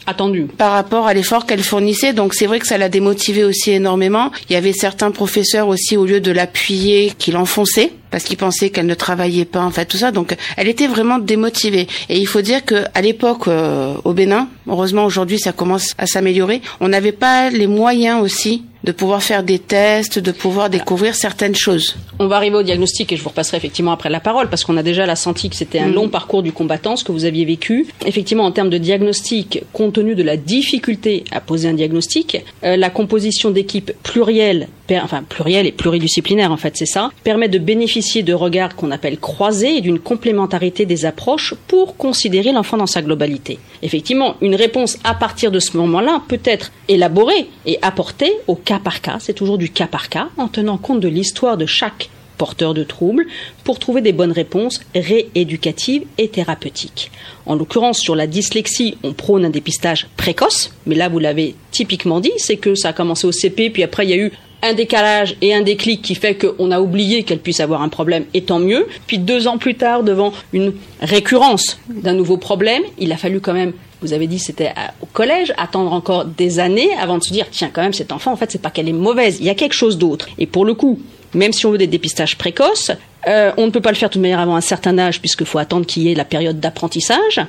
attendues 0.06 0.46
par 0.46 0.73
rapport 0.73 1.06
à 1.06 1.14
l'effort 1.14 1.46
qu'elle 1.46 1.62
fournissait. 1.62 2.12
Donc 2.12 2.34
c'est 2.34 2.46
vrai 2.46 2.58
que 2.58 2.67
ça 2.67 2.79
l'a 2.79 2.88
démotivée 2.88 3.44
aussi 3.44 3.70
énormément. 3.70 4.31
Il 4.49 4.52
y 4.55 4.56
avait 4.56 4.73
certains 4.73 5.11
professeurs 5.11 5.69
aussi, 5.69 5.96
au 5.96 6.06
lieu 6.06 6.20
de 6.20 6.32
l'appuyer, 6.32 7.12
qui 7.17 7.31
l'enfonçaient 7.31 7.93
parce 8.12 8.25
qu'ils 8.25 8.37
pensaient 8.37 8.70
qu'elle 8.70 8.87
ne 8.87 8.94
travaillait 8.94 9.47
pas, 9.47 9.64
en 9.64 9.70
fait, 9.70 9.87
tout 9.87 9.97
ça. 9.97 10.12
Donc, 10.12 10.37
elle 10.56 10.69
était 10.69 10.87
vraiment 10.87 11.19
démotivée. 11.19 11.88
Et 12.09 12.19
il 12.19 12.26
faut 12.26 12.43
dire 12.43 12.64
que 12.64 12.85
à 12.94 13.00
l'époque, 13.00 13.49
euh, 13.49 13.94
au 14.05 14.12
Bénin, 14.12 14.49
heureusement 14.69 15.05
aujourd'hui, 15.05 15.41
ça 15.41 15.53
commence 15.53 15.94
à 15.99 16.06
s'améliorer. 16.06 16.62
On 16.81 16.88
n'avait 16.88 17.11
pas 17.11 17.50
les 17.50 17.67
moyens 17.67 18.23
aussi 18.23 18.62
de 18.85 18.93
pouvoir 18.93 19.23
faire 19.23 19.43
des 19.43 19.59
tests, 19.59 20.19
de 20.19 20.32
pouvoir 20.32 20.70
découvrir 20.70 21.14
certaines 21.14 21.55
choses. 21.55 21.97
On 22.19 22.26
va 22.26 22.37
arriver 22.37 22.56
au 22.56 22.62
diagnostic 22.62 23.12
et 23.12 23.17
je 23.17 23.23
vous 23.23 23.29
repasserai 23.29 23.56
effectivement 23.56 23.93
après 23.93 24.11
la 24.11 24.20
parole 24.20 24.49
parce 24.49 24.65
qu'on 24.65 24.76
a 24.76 24.82
déjà 24.82 25.06
la 25.06 25.17
senti 25.17 25.50
que 25.50 25.56
c'était 25.56 25.79
un 25.79 25.88
mm. 25.88 25.94
long 25.94 26.08
parcours 26.08 26.43
du 26.43 26.53
combattant, 26.53 26.97
ce 26.97 27.05
que 27.05 27.12
vous 27.12 27.25
aviez 27.25 27.44
vécu. 27.44 27.87
Effectivement, 28.05 28.44
en 28.44 28.53
termes 28.53 28.70
de 28.70 28.79
diagnostic, 28.79 29.62
compte 29.73 29.94
tenu 29.94 30.15
de 30.15 30.23
la 30.23 30.37
difficulté 30.37 31.25
à 31.31 31.41
poser 31.41 31.69
un 31.69 31.75
diagnostic, 31.75 32.44
euh, 32.65 32.76
la 32.76 32.91
composition 32.91 33.50
d'équipes 33.50 33.93
plurielles, 34.03 34.69
enfin 34.90 35.23
plurielles 35.23 35.67
et 35.67 35.73
pluridisciplinaires 35.73 36.52
en 36.52 36.56
fait, 36.56 36.76
c'est 36.76 36.87
ça, 36.87 37.11
permet 37.25 37.49
de 37.49 37.58
bénéficier 37.58 38.23
de 38.23 38.34
regards 38.34 38.76
qu'on 38.76 38.90
appelle 38.90 39.19
croisés 39.19 39.76
et 39.76 39.81
d'une 39.81 39.99
complémentarité 39.99 40.87
des 40.87 41.05
approches 41.05 41.55
pour 41.69 41.96
considérer 41.96 42.52
l'enfant 42.52 42.76
dans 42.76 42.87
sa 42.87 43.02
globalité. 43.02 43.58
Effectivement, 43.82 44.37
une 44.40 44.55
réponse 44.55 44.99
à 45.05 45.14
partir 45.14 45.50
de 45.50 45.61
ce 45.61 45.76
moment-là 45.76 46.23
peut 46.29 46.40
être 46.44 46.73
élaborée 46.88 47.49
et 47.67 47.79
apportée 47.82 48.32
au 48.46 48.55
cas 48.55 48.79
par 48.79 49.00
cas, 49.00 49.19
c'est 49.20 49.34
toujours 49.34 49.58
du 49.58 49.70
cas 49.70 49.87
par 49.87 50.08
cas, 50.08 50.29
en 50.37 50.49
tenant 50.49 50.79
compte 50.79 51.00
de 51.00 51.08
l'histoire 51.08 51.56
de 51.56 51.67
chaque 51.67 52.11
porteur 52.38 52.75
de 52.75 52.82
troubles 52.82 53.26
pour 53.62 53.79
trouver 53.79 54.00
des 54.00 54.12
bonnes 54.12 54.32
réponses 54.32 54.81
rééducatives 54.96 56.05
et 56.19 56.26
thérapeutiques. 56.26 57.12
En 57.46 57.55
l'occurrence, 57.55 58.00
sur 58.00 58.17
la 58.17 58.26
dyslexie, 58.26 58.96
on 59.05 59.12
prône 59.12 59.44
un 59.44 59.50
dépistage 59.50 60.08
précoce, 60.17 60.73
mais 60.87 60.96
là, 60.96 61.08
vous 61.08 61.20
l'avez 61.20 61.55
typiquement 61.70 62.19
dit, 62.19 62.32
c'est 62.38 62.56
que 62.56 62.75
ça 62.75 62.88
a 62.88 62.93
commencé 62.93 63.29
au 63.29 63.32
CP, 63.32 63.70
puis 63.70 63.84
après, 63.84 64.06
il 64.06 64.11
y 64.11 64.14
a 64.14 64.17
eu 64.17 64.32
un 64.62 64.75
décalage 64.75 65.37
et 65.41 65.55
un 65.55 65.62
déclic 65.62 66.03
qui 66.03 66.14
fait 66.14 66.37
qu'on 66.37 66.70
a 66.70 66.81
oublié 66.81 67.25
qu'elle 67.25 67.41
puisse 67.41 67.61
avoir 67.61 67.82
un 67.82 67.88
problème, 67.88 68.25
et 68.32 68.43
tant 68.43 68.59
mieux. 68.59 68.87
Puis 69.06 69.19
deux 69.19 69.49
ans 69.49 69.59
plus 69.59 69.75
tard, 69.75 70.03
devant 70.03 70.32
une 70.53 70.73
récurrence 71.00 71.79
d'un 71.88 72.14
nouveau 72.14 72.37
problème, 72.37 72.82
il 72.99 73.12
a 73.12 73.17
fallu 73.17 73.41
quand 73.41 73.55
même 73.55 73.73
vous 74.03 74.12
avez 74.12 74.26
dit 74.26 74.41
c'était 74.41 74.73
au 75.00 75.06
collège, 75.06 75.55
attendre 75.56 75.93
encore 75.93 76.25
des 76.25 76.59
années 76.59 76.91
avant 77.00 77.19
de 77.19 77.23
se 77.23 77.32
dire 77.32 77.47
tiens 77.50 77.70
quand 77.73 77.82
même 77.82 77.93
cet 77.93 78.11
enfant 78.11 78.32
en 78.32 78.37
fait 78.37 78.50
c'est 78.50 78.61
pas 78.61 78.70
qu'elle 78.70 78.88
est 78.88 78.93
mauvaise, 78.93 79.38
il 79.38 79.47
y 79.47 79.50
a 79.50 79.55
quelque 79.55 79.75
chose 79.75 79.97
d'autre. 79.97 80.29
Et 80.38 80.47
pour 80.47 80.65
le 80.65 80.75
coup, 80.75 81.00
même 81.35 81.53
si 81.53 81.67
on 81.67 81.70
veut 81.70 81.79
des 81.79 81.87
dépistages 81.87 82.37
précoces, 82.37 82.91
euh, 83.29 83.53
on 83.56 83.67
ne 83.67 83.70
peut 83.70 83.81
pas 83.81 83.91
le 83.91 83.97
faire 83.97 84.08
de 84.08 84.15
toute 84.15 84.23
manière 84.23 84.41
avant 84.41 84.56
un 84.56 84.61
certain 84.61 84.99
âge 84.99 85.20
puisqu'il 85.20 85.47
faut 85.47 85.58
attendre 85.58 85.87
qu'il 85.87 86.03
y 86.03 86.11
ait 86.11 86.15
la 86.15 86.25
période 86.25 86.58
d'apprentissage. 86.58 87.41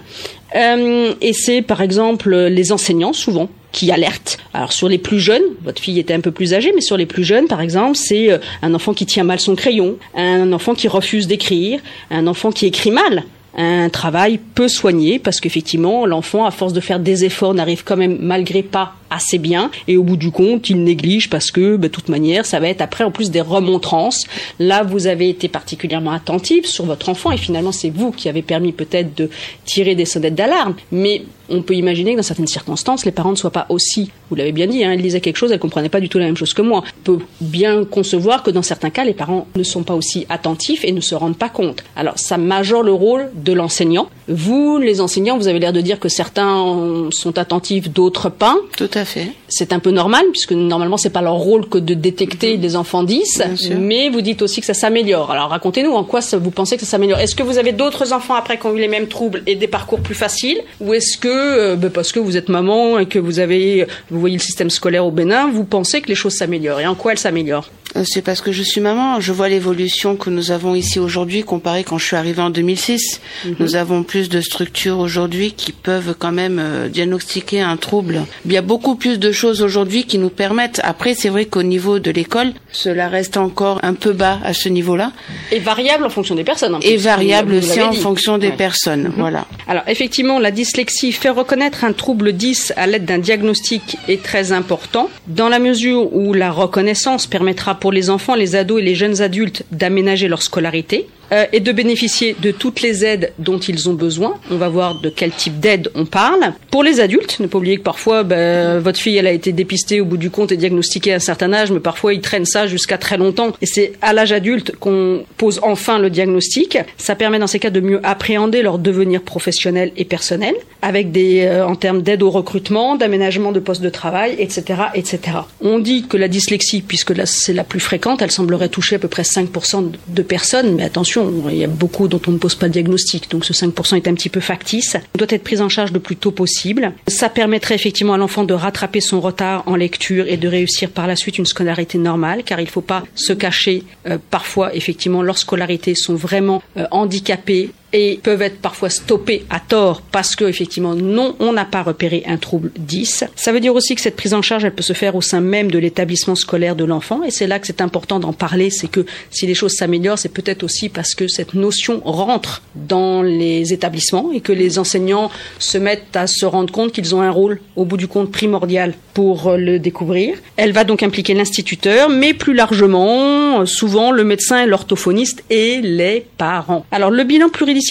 Euh, 0.56 1.14
et 1.22 1.34
c'est 1.34 1.64
par 1.64 1.82
exemple 1.82 2.36
les 2.36 2.72
enseignants 2.72 3.14
souvent 3.14 3.50
qui 3.74 3.92
alertent. 3.92 4.38
Alors 4.54 4.72
sur 4.72 4.88
les 4.88 4.98
plus 4.98 5.20
jeunes, 5.20 5.44
votre 5.64 5.82
fille 5.82 6.00
était 6.00 6.14
un 6.14 6.22
peu 6.22 6.32
plus 6.32 6.54
âgée, 6.54 6.72
mais 6.74 6.82
sur 6.82 6.96
les 6.96 7.06
plus 7.06 7.26
jeunes, 7.26 7.48
par 7.48 7.60
exemple, 7.60 7.98
c'est 7.98 8.32
euh, 8.32 8.38
un 8.62 8.74
enfant 8.74 8.94
qui 8.94 9.06
tient 9.06 9.26
mal 9.26 9.42
son 9.42 9.56
crayon, 9.56 9.98
un 10.16 10.54
enfant 10.54 10.76
qui 10.76 10.88
refuse 10.88 11.28
d'écrire, 11.28 11.82
un 12.10 12.28
enfant 12.28 12.52
qui 12.52 12.66
écrit 12.68 12.92
mal. 12.92 13.24
Un 13.56 13.90
travail 13.90 14.40
peu 14.56 14.68
soigné 14.68 15.20
parce 15.20 15.40
qu'effectivement 15.40 16.08
l'enfant 16.08 16.46
à 16.46 16.50
force 16.50 16.74
de 16.74 16.80
faire 16.80 17.00
des 17.00 17.24
efforts 17.24 17.54
n'arrive 17.54 17.84
quand 17.84 17.96
même 17.96 18.18
malgré 18.20 18.64
pas 18.64 18.96
assez 19.12 19.38
bien. 19.38 19.70
Et 19.88 19.96
au 19.96 20.02
bout 20.02 20.18
du 20.18 20.32
compte 20.32 20.72
il 20.72 20.84
néglige 20.84 21.30
parce 21.30 21.52
que 21.52 21.76
bah, 21.76 21.88
de 21.88 21.94
toute 21.94 22.10
manière 22.10 22.48
ça 22.48 22.60
va 22.60 22.68
être 22.68 22.82
après 22.82 23.04
en 23.04 23.12
plus 23.12 23.30
des 23.30 23.42
remontrances. 23.42 24.24
Là 24.58 24.82
vous 24.82 25.06
avez 25.06 25.30
été 25.30 25.50
particulièrement 25.50 26.14
attentive 26.14 26.66
sur 26.66 26.86
votre 26.86 27.10
enfant 27.10 27.30
et 27.30 27.38
finalement 27.38 27.72
c'est 27.72 27.92
vous 27.92 28.12
qui 28.12 28.28
avez 28.28 28.42
permis 28.42 28.72
peut-être 28.72 29.16
de 29.16 29.30
tirer 29.66 29.94
des 29.94 30.06
sonnettes 30.06 30.34
d'alarme. 30.34 30.74
Mais 30.92 31.22
on 31.50 31.62
peut 31.62 31.76
imaginer 31.76 32.12
que 32.12 32.18
dans 32.18 32.24
certaines 32.24 32.48
circonstances, 32.48 33.06
les 33.06 33.12
parents 33.12 33.32
ne 33.32 33.36
soient 33.36 33.52
pas 33.52 33.66
aussi, 33.70 34.12
vous 34.30 34.36
l'avez 34.36 34.52
bien 34.52 34.68
dit, 34.68 34.84
hein, 34.84 34.92
elle 34.92 35.02
lisait 35.02 35.22
quelque 35.22 35.38
chose, 35.38 35.52
elle 35.52 35.60
comprenait 35.60 35.90
pas 35.90 36.00
du 36.00 36.10
tout 36.10 36.18
la 36.18 36.26
même 36.26 36.38
chose 36.38 36.54
que 36.54 36.62
moi. 36.62 36.84
On 37.00 37.04
peut 37.04 37.20
bien 37.42 37.84
concevoir 37.86 38.44
que 38.44 38.52
dans 38.52 38.62
certains 38.62 38.90
cas, 38.90 39.04
les 39.04 39.14
parents 39.14 39.48
ne 39.56 39.64
sont 39.64 39.84
pas 39.84 39.94
aussi 39.94 40.26
attentifs 40.30 40.86
et 40.86 40.92
ne 40.92 41.02
se 41.02 41.16
rendent 41.16 41.38
pas 41.38 41.50
compte. 41.50 41.84
Alors, 41.96 42.18
ça 42.18 42.38
majore 42.38 42.84
le 42.84 42.94
rôle 42.94 43.30
de 43.36 43.54
l'enseignant. 43.54 44.10
Vous, 44.28 44.78
les 44.78 45.02
enseignants, 45.02 45.38
vous 45.38 45.48
avez 45.48 45.60
l'air 45.60 45.74
de 45.74 45.82
dire 45.82 46.00
que 46.00 46.10
certains 46.10 47.10
sont 47.12 47.38
attentifs, 47.38 47.90
d'autres 47.90 48.30
pas. 48.30 48.56
Tout 48.78 48.90
à 48.94 49.06
fait. 49.06 49.28
C'est 49.48 49.74
un 49.74 49.80
peu 49.80 49.92
normal, 49.92 50.26
puisque 50.32 50.54
normalement, 50.54 50.98
c'est 50.98 51.10
pas 51.10 51.22
leur 51.22 51.36
rôle 51.36 51.68
que 51.68 51.78
de 51.78 51.94
détecter 51.94 52.58
des 52.58 52.76
enfants 52.76 53.04
10, 53.04 53.44
mais 53.80 54.10
vous 54.10 54.22
dites 54.22 54.42
aussi 54.42 54.60
que 54.62 54.66
ça 54.66 54.74
s'améliore. 54.74 55.32
Alors, 55.32 55.50
racontez-nous 55.50 55.92
en 55.92 56.04
quoi 56.04 56.22
ça, 56.22 56.38
vous 56.38 56.52
pensez 56.52 56.76
que 56.76 56.86
ça 56.86 56.92
s'améliore? 56.92 57.20
Est-ce 57.20 57.36
que 57.36 57.44
vous 57.44 57.58
avez 57.58 57.72
d'autres 57.72 58.14
enfants 58.14 58.36
après 58.36 58.58
qui 58.58 58.66
ont 58.66 58.76
eu 58.76 58.80
les 58.80 58.88
mêmes 58.88 59.08
troubles 59.08 59.44
et 59.48 59.56
des 59.56 59.68
parcours 59.68 60.00
plus 60.00 60.16
faciles, 60.16 60.62
ou 60.80 60.94
est-ce 60.94 61.18
que 61.18 61.28
euh, 61.28 61.76
ben, 61.76 61.90
parce 61.90 62.12
que 62.12 62.20
vous 62.20 62.38
êtes 62.38 62.50
maman 62.50 63.00
et 63.00 63.06
que 63.06 63.20
vous 63.20 63.40
avez, 63.40 63.88
vous 64.10 64.20
voyez 64.20 64.38
le 64.38 64.42
système 64.42 64.70
scolaire 64.70 65.06
au 65.06 65.12
Bénin, 65.12 65.50
vous 65.52 65.64
pensez 65.66 66.02
que 66.02 66.08
les 66.08 66.16
choses 66.16 66.34
s'améliorent? 66.34 66.80
Et 66.80 66.88
en 66.88 66.96
quoi 66.96 67.12
elles 67.12 67.18
s'améliorent? 67.20 67.70
C'est 68.06 68.22
parce 68.22 68.42
que 68.42 68.52
je 68.52 68.64
suis 68.64 68.82
maman. 68.82 69.20
Je 69.20 69.32
vois 69.32 69.50
l'évolution 69.50 70.16
que 70.16 70.30
nous 70.30 70.52
avons 70.52 70.76
ici 70.76 71.00
aujourd'hui 71.00 71.44
comparé 71.44 71.84
quand 71.84 71.98
je 71.98 72.06
suis 72.06 72.16
arrivée 72.16 72.42
en 72.42 72.50
2006. 72.50 73.22
Mhm. 73.46 73.56
Nous 73.60 73.76
avons 73.76 74.04
plus 74.04 74.30
de 74.30 74.42
structures 74.42 75.00
aujourd'hui 75.00 75.52
qui 75.52 75.72
peuvent 75.72 76.16
quand 76.18 76.32
même 76.32 76.60
euh, 76.60 76.90
diagnostiquer 76.90 77.62
un 77.62 77.78
trouble. 77.78 78.22
Il 78.46 78.52
y 78.52 78.58
a 78.58 78.62
beaucoup 78.62 78.96
plus 78.96 79.20
de 79.20 79.32
choses 79.32 79.62
aujourd'hui 79.62 80.06
qui 80.06 80.18
nous 80.18 80.30
permettent. 80.30 80.82
Après, 80.84 81.14
c'est 81.14 81.30
vrai 81.30 81.46
qu'au 81.46 81.64
niveau 81.64 82.00
de 82.00 82.12
l'école, 82.12 82.54
cela 82.72 83.08
reste 83.10 83.38
encore 83.38 83.80
un 83.84 83.94
peu 83.94 84.14
bas 84.14 84.40
à 84.44 84.54
ce 84.54 84.70
niveau-là. 84.70 85.12
Et 85.52 85.60
variable 85.60 86.06
en 86.06 86.10
fonction 86.10 86.36
des 86.36 86.44
personnes. 86.44 86.78
Et 86.82 86.98
variable 86.98 87.54
aussi 87.54 87.82
en 87.82 87.94
fonction 87.94 88.38
des 88.38 88.52
personnes. 88.52 89.04
Mhm. 89.04 89.14
Voilà. 89.18 89.46
Alors 89.68 89.84
effectivement, 89.88 90.40
la 90.40 90.52
dyslexie 90.52 91.12
fait 91.12 91.30
reconnaître 91.30 91.84
un 91.84 91.94
trouble 91.94 92.34
10 92.34 92.74
à 92.76 92.88
l'aide 92.88 93.06
d'un 93.06 93.20
diagnostic 93.20 93.98
est 94.08 94.24
très 94.24 94.52
important 94.52 95.10
dans 95.28 95.50
la 95.50 95.60
mesure 95.60 96.14
où 96.14 96.34
la 96.34 96.52
reconnaissance 96.52 97.28
permettra 97.28 97.76
pour 97.84 97.92
les 97.92 98.10
enfants, 98.10 98.36
les 98.36 98.56
ados 98.56 98.80
et 98.80 98.86
les 98.86 98.96
jeunes 98.96 99.22
adultes 99.22 99.66
d'aménager 99.74 100.30
leur 100.30 100.42
scolarité 100.42 101.06
euh, 101.34 101.46
et 101.52 101.60
de 101.60 101.72
bénéficier 101.72 102.36
de 102.40 102.52
toutes 102.52 102.82
les 102.82 103.04
aides 103.04 103.34
dont 103.40 103.58
ils 103.58 103.90
ont 103.90 103.94
besoin. 103.94 104.36
On 104.52 104.58
va 104.58 104.70
voir 104.70 105.02
de 105.02 105.10
quel 105.10 105.32
type 105.32 105.60
d'aide 105.60 105.90
on 105.96 106.06
parle. 106.06 106.54
Pour 106.70 106.84
les 106.84 107.00
adultes, 107.00 107.40
ne 107.40 107.48
pas 107.48 107.58
oublier 107.58 107.78
que 107.78 107.84
parfois 107.84 108.22
ben, 108.24 108.78
votre 108.78 109.00
fille 109.00 109.18
elle 109.18 109.26
a 109.26 109.32
été 109.32 109.52
dépistée 109.52 110.00
au 110.00 110.06
bout 110.06 110.18
du 110.18 110.30
compte 110.30 110.52
et 110.52 110.58
diagnostiquée 110.58 111.12
à 111.12 111.16
un 111.16 111.20
certain 111.20 111.52
âge, 111.52 111.72
mais 111.72 111.80
parfois 111.80 112.14
ils 112.14 112.22
traînent 112.22 112.46
ça 112.46 112.68
jusqu'à 112.68 113.00
très 113.00 113.18
longtemps. 113.18 113.54
Et 113.62 113.66
c'est 113.66 113.94
à 114.02 114.14
l'âge 114.14 114.32
adulte 114.32 114.76
qu'on 114.80 115.26
pose 115.38 115.60
enfin 115.64 115.98
le 115.98 116.12
diagnostic. 116.12 116.78
Ça 116.98 117.16
permet 117.16 117.40
dans 117.40 117.48
ces 117.48 117.60
cas 117.60 117.72
de 117.72 117.80
mieux 117.80 118.00
appréhender 118.04 118.62
leur 118.62 118.78
devenir 118.78 119.22
professionnel 119.22 119.92
et 119.98 120.06
personnel, 120.06 120.54
avec 120.84 121.12
des 121.12 121.46
euh, 121.46 121.66
en 121.66 121.76
termes 121.76 122.04
d'aide 122.04 122.22
au 122.22 122.30
recrutement, 122.30 122.96
d'aménagement 122.96 123.52
de 123.52 123.60
postes 123.60 123.82
de 123.82 123.90
travail, 123.90 124.36
etc., 124.38 124.84
etc. 124.94 125.38
On 125.62 125.80
dit 125.80 126.06
que 126.08 126.18
la 126.18 126.28
dyslexie, 126.28 126.82
puisque 126.82 127.14
c'est 127.26 127.54
la 127.54 127.64
plus 127.64 127.80
fréquente, 127.80 128.22
elle 128.22 128.32
semblerait 128.32 128.70
toucher 128.70 128.98
à 128.98 129.00
peu 129.00 129.08
près 129.08 129.24
5% 129.24 129.92
de 130.08 130.22
personnes, 130.22 130.76
mais 130.76 130.84
attention 130.84 131.23
il 131.50 131.58
y 131.58 131.64
a 131.64 131.68
beaucoup 131.68 132.08
dont 132.08 132.22
on 132.28 132.32
ne 132.32 132.38
pose 132.38 132.56
pas 132.56 132.68
de 132.68 132.74
diagnostic, 132.74 133.30
donc 133.30 133.46
ce 133.46 133.54
5% 133.54 133.96
est 133.96 134.08
un 134.08 134.14
petit 134.14 134.30
peu 134.30 134.40
factice. 134.40 134.98
Il 135.16 135.18
doit 135.18 135.28
être 135.30 135.44
pris 135.44 135.62
en 135.62 135.70
charge 135.70 135.92
le 135.92 136.00
plus 136.00 136.16
tôt 136.16 136.32
possible. 136.32 136.94
Ça 137.08 137.30
permettrait 137.30 137.76
effectivement 137.76 138.14
à 138.14 138.18
l'enfant 138.18 138.44
de 138.44 138.54
rattraper 138.54 139.02
son 139.02 139.22
retard 139.22 139.64
en 139.66 139.76
lecture 139.76 140.26
et 140.28 140.38
de 140.38 140.48
réussir 140.48 140.90
par 140.90 141.08
la 141.08 141.16
suite 141.16 141.38
une 141.38 141.46
scolarité 141.46 141.98
normale, 141.98 142.44
car 142.44 142.60
il 142.60 142.66
ne 142.66 142.70
faut 142.70 142.82
pas 142.82 143.04
se 143.16 143.34
cacher. 143.34 143.84
Euh, 144.08 144.18
parfois, 144.30 144.76
effectivement, 144.76 145.22
leurs 145.22 145.38
scolarités 145.38 145.96
sont 145.96 146.16
vraiment 146.16 146.62
euh, 146.78 146.86
handicapées 146.92 147.72
et 147.94 148.20
peuvent 148.22 148.42
être 148.42 148.60
parfois 148.60 148.90
stoppés 148.90 149.46
à 149.50 149.60
tort 149.60 150.02
parce 150.02 150.36
que 150.36 150.46
effectivement 150.46 150.96
non, 150.96 151.36
on 151.40 151.54
n'a 151.54 151.64
pas 151.66 151.84
repéré 151.84 152.24
un 152.26 152.38
trouble 152.38 152.72
10. 152.78 153.26
Ça 153.36 153.52
veut 153.52 153.60
dire 153.60 153.76
aussi 153.76 153.96
que 153.96 154.02
cette 154.02 154.16
prise 154.16 154.34
en 154.34 154.42
charge, 154.42 154.66
elle 154.66 154.74
peut 154.74 154.82
se 154.82 154.94
faire 154.94 155.16
au 155.16 155.22
sein 155.22 155.40
même 155.40 155.70
de 155.70 155.78
l'établissement 155.78 156.36
scolaire 156.36 156.76
de 156.76 156.84
l'enfant 156.84 157.24
et 157.24 157.32
c'est 157.32 157.48
là 157.48 157.60
que 157.60 157.68
c'est 157.68 157.82
important 157.82 158.20
d'en 158.20 158.34
parler, 158.34 158.72
c'est 158.72 158.88
que 158.88 159.06
si 159.30 159.46
les 159.46 159.54
choses 159.54 159.74
s'améliorent, 159.74 160.18
c'est 160.18 160.34
peut-être 160.34 160.64
aussi 160.64 160.90
parce 160.90 161.14
que 161.14 161.28
cette 161.28 161.54
notion 161.54 162.02
rentre 162.04 162.64
dans 162.76 163.22
les 163.22 163.74
établissements 163.74 164.32
et 164.34 164.42
que 164.42 164.52
les 164.52 164.80
enseignants 164.80 165.30
se 165.60 165.78
mettent 165.78 166.16
à 166.16 166.26
se 166.26 166.46
rendre 166.46 166.74
compte 166.74 166.92
qu'ils 166.92 167.14
ont 167.14 167.22
un 167.22 167.30
rôle 167.32 167.60
au 167.76 167.86
bout 167.86 167.98
du 167.98 168.08
compte 168.08 168.32
primordial 168.32 168.96
pour 169.14 169.52
le 169.52 169.78
découvrir. 169.78 170.36
Elle 170.58 170.72
va 170.72 170.84
donc 170.84 171.04
impliquer 171.04 171.36
l'instituteur, 171.36 172.10
mais 172.10 172.34
plus 172.34 172.56
largement, 172.56 173.66
souvent 173.68 174.12
le 174.12 174.24
médecin, 174.24 174.66
l'orthophoniste 174.66 175.44
et 175.52 175.82
les 175.82 176.26
parents. 176.38 176.86
Alors 176.92 177.12
le 177.12 177.24
bilan 177.24 177.50
pluridisciplinaire 177.50 177.83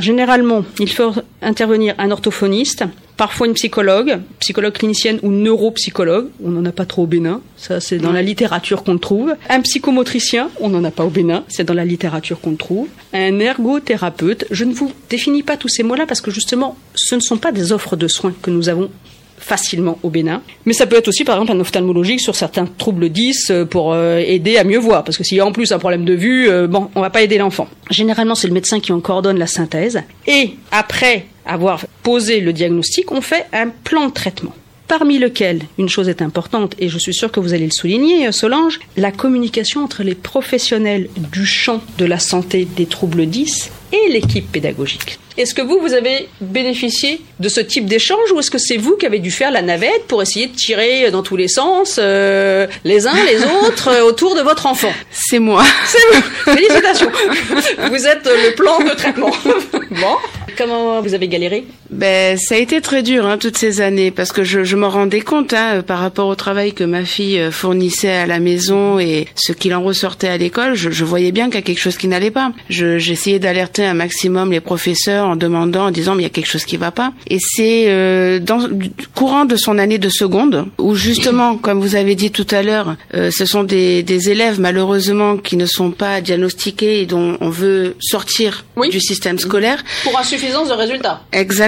généralement, 0.00 0.64
il 0.78 0.90
faut 0.90 1.12
intervenir 1.42 1.94
un 1.98 2.10
orthophoniste, 2.10 2.84
parfois 3.16 3.46
une 3.46 3.54
psychologue, 3.54 4.18
psychologue 4.40 4.74
clinicienne 4.74 5.18
ou 5.22 5.30
neuropsychologue, 5.30 6.28
on 6.42 6.50
n'en 6.50 6.64
a 6.64 6.72
pas 6.72 6.84
trop 6.84 7.04
au 7.04 7.06
Bénin, 7.06 7.40
ça 7.56 7.80
c'est 7.80 7.98
dans 7.98 8.12
la 8.12 8.22
littérature 8.22 8.84
qu'on 8.84 8.98
trouve, 8.98 9.34
un 9.48 9.60
psychomotricien, 9.60 10.50
on 10.60 10.68
n'en 10.68 10.84
a 10.84 10.90
pas 10.90 11.04
au 11.04 11.10
Bénin, 11.10 11.44
c'est 11.48 11.64
dans 11.64 11.74
la 11.74 11.84
littérature 11.84 12.40
qu'on 12.40 12.56
trouve, 12.56 12.88
un 13.12 13.38
ergothérapeute, 13.38 14.46
je 14.50 14.64
ne 14.64 14.72
vous 14.72 14.92
définis 15.08 15.42
pas 15.42 15.56
tous 15.56 15.68
ces 15.68 15.82
mots-là 15.82 16.06
parce 16.06 16.20
que 16.20 16.30
justement, 16.30 16.76
ce 16.94 17.14
ne 17.14 17.20
sont 17.20 17.38
pas 17.38 17.52
des 17.52 17.72
offres 17.72 17.96
de 17.96 18.08
soins 18.08 18.34
que 18.42 18.50
nous 18.50 18.68
avons 18.68 18.90
facilement 19.38 19.98
au 20.02 20.10
Bénin. 20.10 20.42
Mais 20.64 20.72
ça 20.72 20.86
peut 20.86 20.96
être 20.96 21.08
aussi, 21.08 21.24
par 21.24 21.36
exemple, 21.36 21.52
un 21.52 21.60
ophtalmologique 21.60 22.20
sur 22.20 22.34
certains 22.34 22.66
troubles 22.66 23.08
10 23.08 23.50
euh, 23.50 23.64
pour 23.64 23.92
euh, 23.92 24.18
aider 24.18 24.56
à 24.56 24.64
mieux 24.64 24.78
voir. 24.78 25.04
Parce 25.04 25.16
que 25.16 25.24
s'il 25.24 25.38
y 25.38 25.40
a 25.40 25.46
en 25.46 25.52
plus 25.52 25.72
un 25.72 25.78
problème 25.78 26.04
de 26.04 26.14
vue, 26.14 26.48
euh, 26.48 26.66
bon, 26.66 26.90
on 26.94 27.00
va 27.00 27.10
pas 27.10 27.22
aider 27.22 27.38
l'enfant. 27.38 27.68
Généralement, 27.90 28.34
c'est 28.34 28.48
le 28.48 28.54
médecin 28.54 28.80
qui 28.80 28.92
en 28.92 29.00
coordonne 29.00 29.38
la 29.38 29.46
synthèse. 29.46 30.02
Et 30.26 30.50
après 30.72 31.26
avoir 31.44 31.84
posé 32.02 32.40
le 32.40 32.52
diagnostic, 32.52 33.12
on 33.12 33.20
fait 33.20 33.46
un 33.52 33.68
plan 33.68 34.06
de 34.06 34.12
traitement 34.12 34.52
parmi 34.88 35.18
lequel 35.18 35.62
une 35.78 35.88
chose 35.88 36.08
est 36.08 36.22
importante, 36.22 36.76
et 36.78 36.88
je 36.88 36.96
suis 36.96 37.12
sûre 37.12 37.32
que 37.32 37.40
vous 37.40 37.54
allez 37.54 37.64
le 37.64 37.72
souligner, 37.72 38.30
Solange, 38.30 38.78
la 38.96 39.10
communication 39.10 39.82
entre 39.82 40.04
les 40.04 40.14
professionnels 40.14 41.08
du 41.32 41.44
champ 41.44 41.80
de 41.98 42.04
la 42.04 42.20
santé 42.20 42.68
des 42.76 42.86
troubles 42.86 43.26
10 43.26 43.72
et 43.92 44.12
l'équipe 44.12 44.50
pédagogique. 44.52 45.18
Est-ce 45.36 45.54
que 45.54 45.62
vous, 45.62 45.78
vous 45.80 45.92
avez 45.92 46.28
bénéficié 46.40 47.20
de 47.40 47.48
ce 47.48 47.60
type 47.60 47.86
d'échange 47.86 48.32
ou 48.32 48.40
est-ce 48.40 48.50
que 48.50 48.58
c'est 48.58 48.78
vous 48.78 48.96
qui 48.96 49.04
avez 49.04 49.18
dû 49.18 49.30
faire 49.30 49.50
la 49.50 49.62
navette 49.62 50.06
pour 50.08 50.22
essayer 50.22 50.46
de 50.46 50.54
tirer 50.54 51.10
dans 51.10 51.22
tous 51.22 51.36
les 51.36 51.48
sens 51.48 51.98
euh, 51.98 52.66
les 52.84 53.06
uns 53.06 53.14
les 53.26 53.44
autres 53.66 53.88
euh, 53.88 54.02
autour 54.02 54.34
de 54.34 54.40
votre 54.40 54.66
enfant? 54.66 54.92
C'est 55.10 55.38
moi. 55.38 55.62
C'est 55.86 55.98
vous. 56.14 56.22
Félicitations. 56.54 57.10
vous 57.90 58.06
êtes 58.06 58.24
le 58.24 58.54
plan 58.54 58.78
de 58.80 58.90
traitement. 58.90 59.30
bon. 59.90 60.16
Comment 60.56 61.02
vous 61.02 61.12
avez 61.12 61.28
galéré? 61.28 61.66
Ben, 61.90 62.36
ça 62.36 62.56
a 62.56 62.58
été 62.58 62.80
très 62.80 63.02
dur 63.02 63.26
hein, 63.26 63.38
toutes 63.38 63.56
ces 63.56 63.80
années 63.80 64.10
parce 64.10 64.32
que 64.32 64.44
je, 64.44 64.64
je 64.64 64.76
me 64.76 64.86
rendais 64.86 65.20
compte 65.20 65.52
hein, 65.52 65.82
par 65.86 66.00
rapport 66.00 66.28
au 66.28 66.34
travail 66.34 66.72
que 66.72 66.84
ma 66.84 67.04
fille 67.04 67.38
euh, 67.38 67.50
fournissait 67.50 68.10
à 68.10 68.26
la 68.26 68.40
maison 68.40 68.98
et 68.98 69.26
ce 69.36 69.52
qu'il 69.52 69.74
en 69.74 69.82
ressortait 69.82 70.28
à 70.28 70.36
l'école. 70.36 70.74
Je, 70.74 70.90
je, 70.90 71.04
voyais 71.04 71.32
bien 71.32 71.46
qu'il 71.46 71.54
y 71.56 71.58
a 71.58 71.62
quelque 71.62 71.80
chose 71.80 71.96
qui 71.96 72.08
n'allait 72.08 72.30
pas. 72.30 72.52
J'essayais 72.68 73.38
d'alerter 73.38 73.84
un 73.84 73.94
maximum 73.94 74.50
les 74.50 74.60
professeurs 74.60 75.26
en 75.26 75.36
demandant, 75.36 75.86
en 75.86 75.90
disant 75.90 76.14
mais 76.14 76.22
il 76.22 76.24
y 76.24 76.26
a 76.26 76.30
quelque 76.30 76.48
chose 76.48 76.64
qui 76.64 76.76
va 76.76 76.90
pas. 76.90 77.12
Et 77.28 77.38
c'est 77.40 77.84
euh, 77.86 78.40
dans 78.40 78.68
courant 79.14 79.44
de 79.44 79.56
son 79.56 79.78
année 79.78 79.98
de 79.98 80.08
seconde 80.08 80.66
où 80.78 80.94
justement, 80.94 81.56
comme 81.66 81.80
vous 81.80 81.94
avez 81.94 82.14
dit 82.14 82.30
tout 82.32 82.46
à 82.50 82.62
l'heure, 82.62 82.96
euh, 83.14 83.30
ce 83.30 83.46
sont 83.46 83.62
des, 83.62 84.02
des, 84.02 84.30
élèves 84.30 84.60
malheureusement 84.60 85.36
qui 85.36 85.56
ne 85.56 85.66
sont 85.66 85.92
pas 85.92 86.20
diagnostiqués 86.20 87.02
et 87.02 87.06
dont 87.06 87.36
on 87.40 87.50
veut 87.50 87.96
sortir 88.00 88.64
du 88.90 89.00
système 89.00 89.38
scolaire. 89.38 89.84
Pour 90.02 90.18
insuffisance 90.18 90.68
de 90.68 90.74
résultats. 90.74 91.22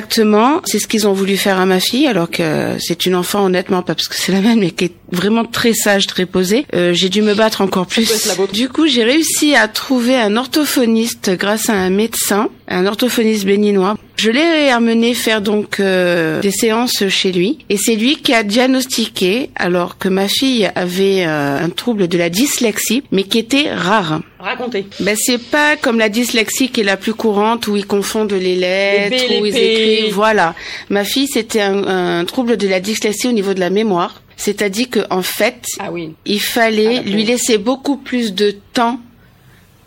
Exactement. 0.08 0.60
C'est 0.64 0.78
ce 0.78 0.86
qu'ils 0.86 1.06
ont 1.06 1.12
voulu 1.12 1.36
faire 1.36 1.58
à 1.58 1.66
ma 1.66 1.80
fille, 1.80 2.06
alors 2.06 2.30
que 2.30 2.76
c'est 2.78 3.06
une 3.06 3.14
enfant 3.14 3.44
honnêtement 3.44 3.82
pas 3.82 3.94
parce 3.94 4.08
que 4.08 4.14
c'est 4.16 4.32
la 4.32 4.40
même, 4.40 4.60
mais 4.60 4.70
qui 4.70 4.86
est 4.86 4.92
vraiment 5.12 5.44
très 5.44 5.74
sage, 5.74 6.06
très 6.06 6.26
posée. 6.26 6.66
Euh, 6.74 6.92
j'ai 6.92 7.08
dû 7.08 7.22
me 7.22 7.34
battre 7.34 7.60
encore 7.60 7.86
plus. 7.86 8.28
Du 8.52 8.68
coup, 8.68 8.86
j'ai 8.86 9.04
réussi 9.04 9.54
à 9.54 9.68
trouver 9.68 10.16
un 10.16 10.36
orthophoniste 10.36 11.30
grâce 11.36 11.68
à 11.68 11.74
un 11.74 11.90
médecin, 11.90 12.48
un 12.68 12.87
orthophoniste 12.87 13.44
béninois. 13.44 13.96
Je 14.16 14.30
l'ai 14.30 14.68
amené 14.68 15.14
faire 15.14 15.40
donc 15.40 15.80
euh, 15.80 16.40
des 16.40 16.50
séances 16.50 17.08
chez 17.08 17.32
lui 17.32 17.58
et 17.68 17.76
c'est 17.76 17.94
lui 17.94 18.16
qui 18.16 18.34
a 18.34 18.42
diagnostiqué 18.42 19.50
alors 19.54 19.96
que 19.96 20.08
ma 20.08 20.28
fille 20.28 20.68
avait 20.75 21.25
euh, 21.26 21.64
un 21.64 21.70
trouble 21.70 22.08
de 22.08 22.18
la 22.18 22.28
dyslexie 22.28 23.04
mais 23.12 23.22
qui 23.22 23.38
était 23.38 23.72
rare. 23.72 24.20
Racontez. 24.38 24.87
Ben 25.00 25.16
c'est 25.18 25.38
pas 25.38 25.76
comme 25.76 25.98
la 25.98 26.08
dyslexie 26.08 26.68
qui 26.68 26.80
est 26.80 26.84
la 26.84 26.96
plus 26.96 27.14
courante 27.14 27.68
où 27.68 27.76
ils 27.76 27.87
confondent 27.87 28.32
les 28.32 28.56
lettres, 28.56 29.40
où 29.40 29.46
ils 29.46 29.56
écrivent. 29.56 30.14
Voilà. 30.14 30.54
Ma 30.90 31.04
fille 31.04 31.28
c'était 31.28 31.62
un, 31.62 31.87
un 31.87 32.25
trouble 32.25 32.56
de 32.56 32.68
la 32.68 32.80
dyslexie 32.80 33.28
au 33.28 33.32
niveau 33.32 33.54
de 33.54 33.60
la 33.60 33.70
mémoire. 33.70 34.22
C'est-à-dire 34.37 34.87
qu'en 34.90 35.22
fait, 35.22 35.66
ah 35.80 35.90
oui. 35.90 36.14
il 36.25 36.40
fallait 36.40 36.98
ah, 36.98 37.02
lui 37.02 37.25
laisser 37.25 37.58
beaucoup 37.58 37.96
plus 37.96 38.34
de 38.34 38.54
temps 38.72 39.00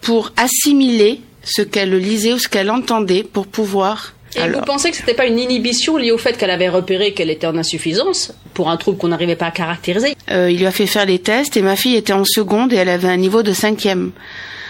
pour 0.01 0.33
assimiler 0.35 1.21
ce 1.43 1.61
qu'elle 1.61 1.95
lisait 1.97 2.33
ou 2.33 2.39
ce 2.39 2.47
qu'elle 2.47 2.69
entendait 2.69 3.23
pour 3.23 3.47
pouvoir 3.47 4.13
et 4.35 4.49
vous 4.49 4.61
pensez 4.61 4.91
que 4.91 4.97
c'était 4.97 5.13
pas 5.13 5.25
une 5.25 5.39
inhibition 5.39 5.97
liée 5.97 6.11
au 6.11 6.17
fait 6.17 6.37
qu'elle 6.37 6.51
avait 6.51 6.69
repéré 6.69 7.13
qu'elle 7.13 7.29
était 7.29 7.47
en 7.47 7.57
insuffisance 7.57 8.33
pour 8.53 8.69
un 8.69 8.77
trouble 8.77 8.97
qu'on 8.97 9.09
n'arrivait 9.09 9.35
pas 9.35 9.47
à 9.47 9.51
caractériser 9.51 10.15
euh, 10.29 10.49
Il 10.49 10.59
lui 10.59 10.65
a 10.65 10.71
fait 10.71 10.87
faire 10.87 11.05
les 11.05 11.19
tests 11.19 11.57
et 11.57 11.61
ma 11.61 11.75
fille 11.75 11.95
était 11.95 12.13
en 12.13 12.23
seconde 12.25 12.71
et 12.73 12.77
elle 12.77 12.89
avait 12.89 13.09
un 13.09 13.17
niveau 13.17 13.43
de 13.43 13.53
cinquième. 13.53 14.11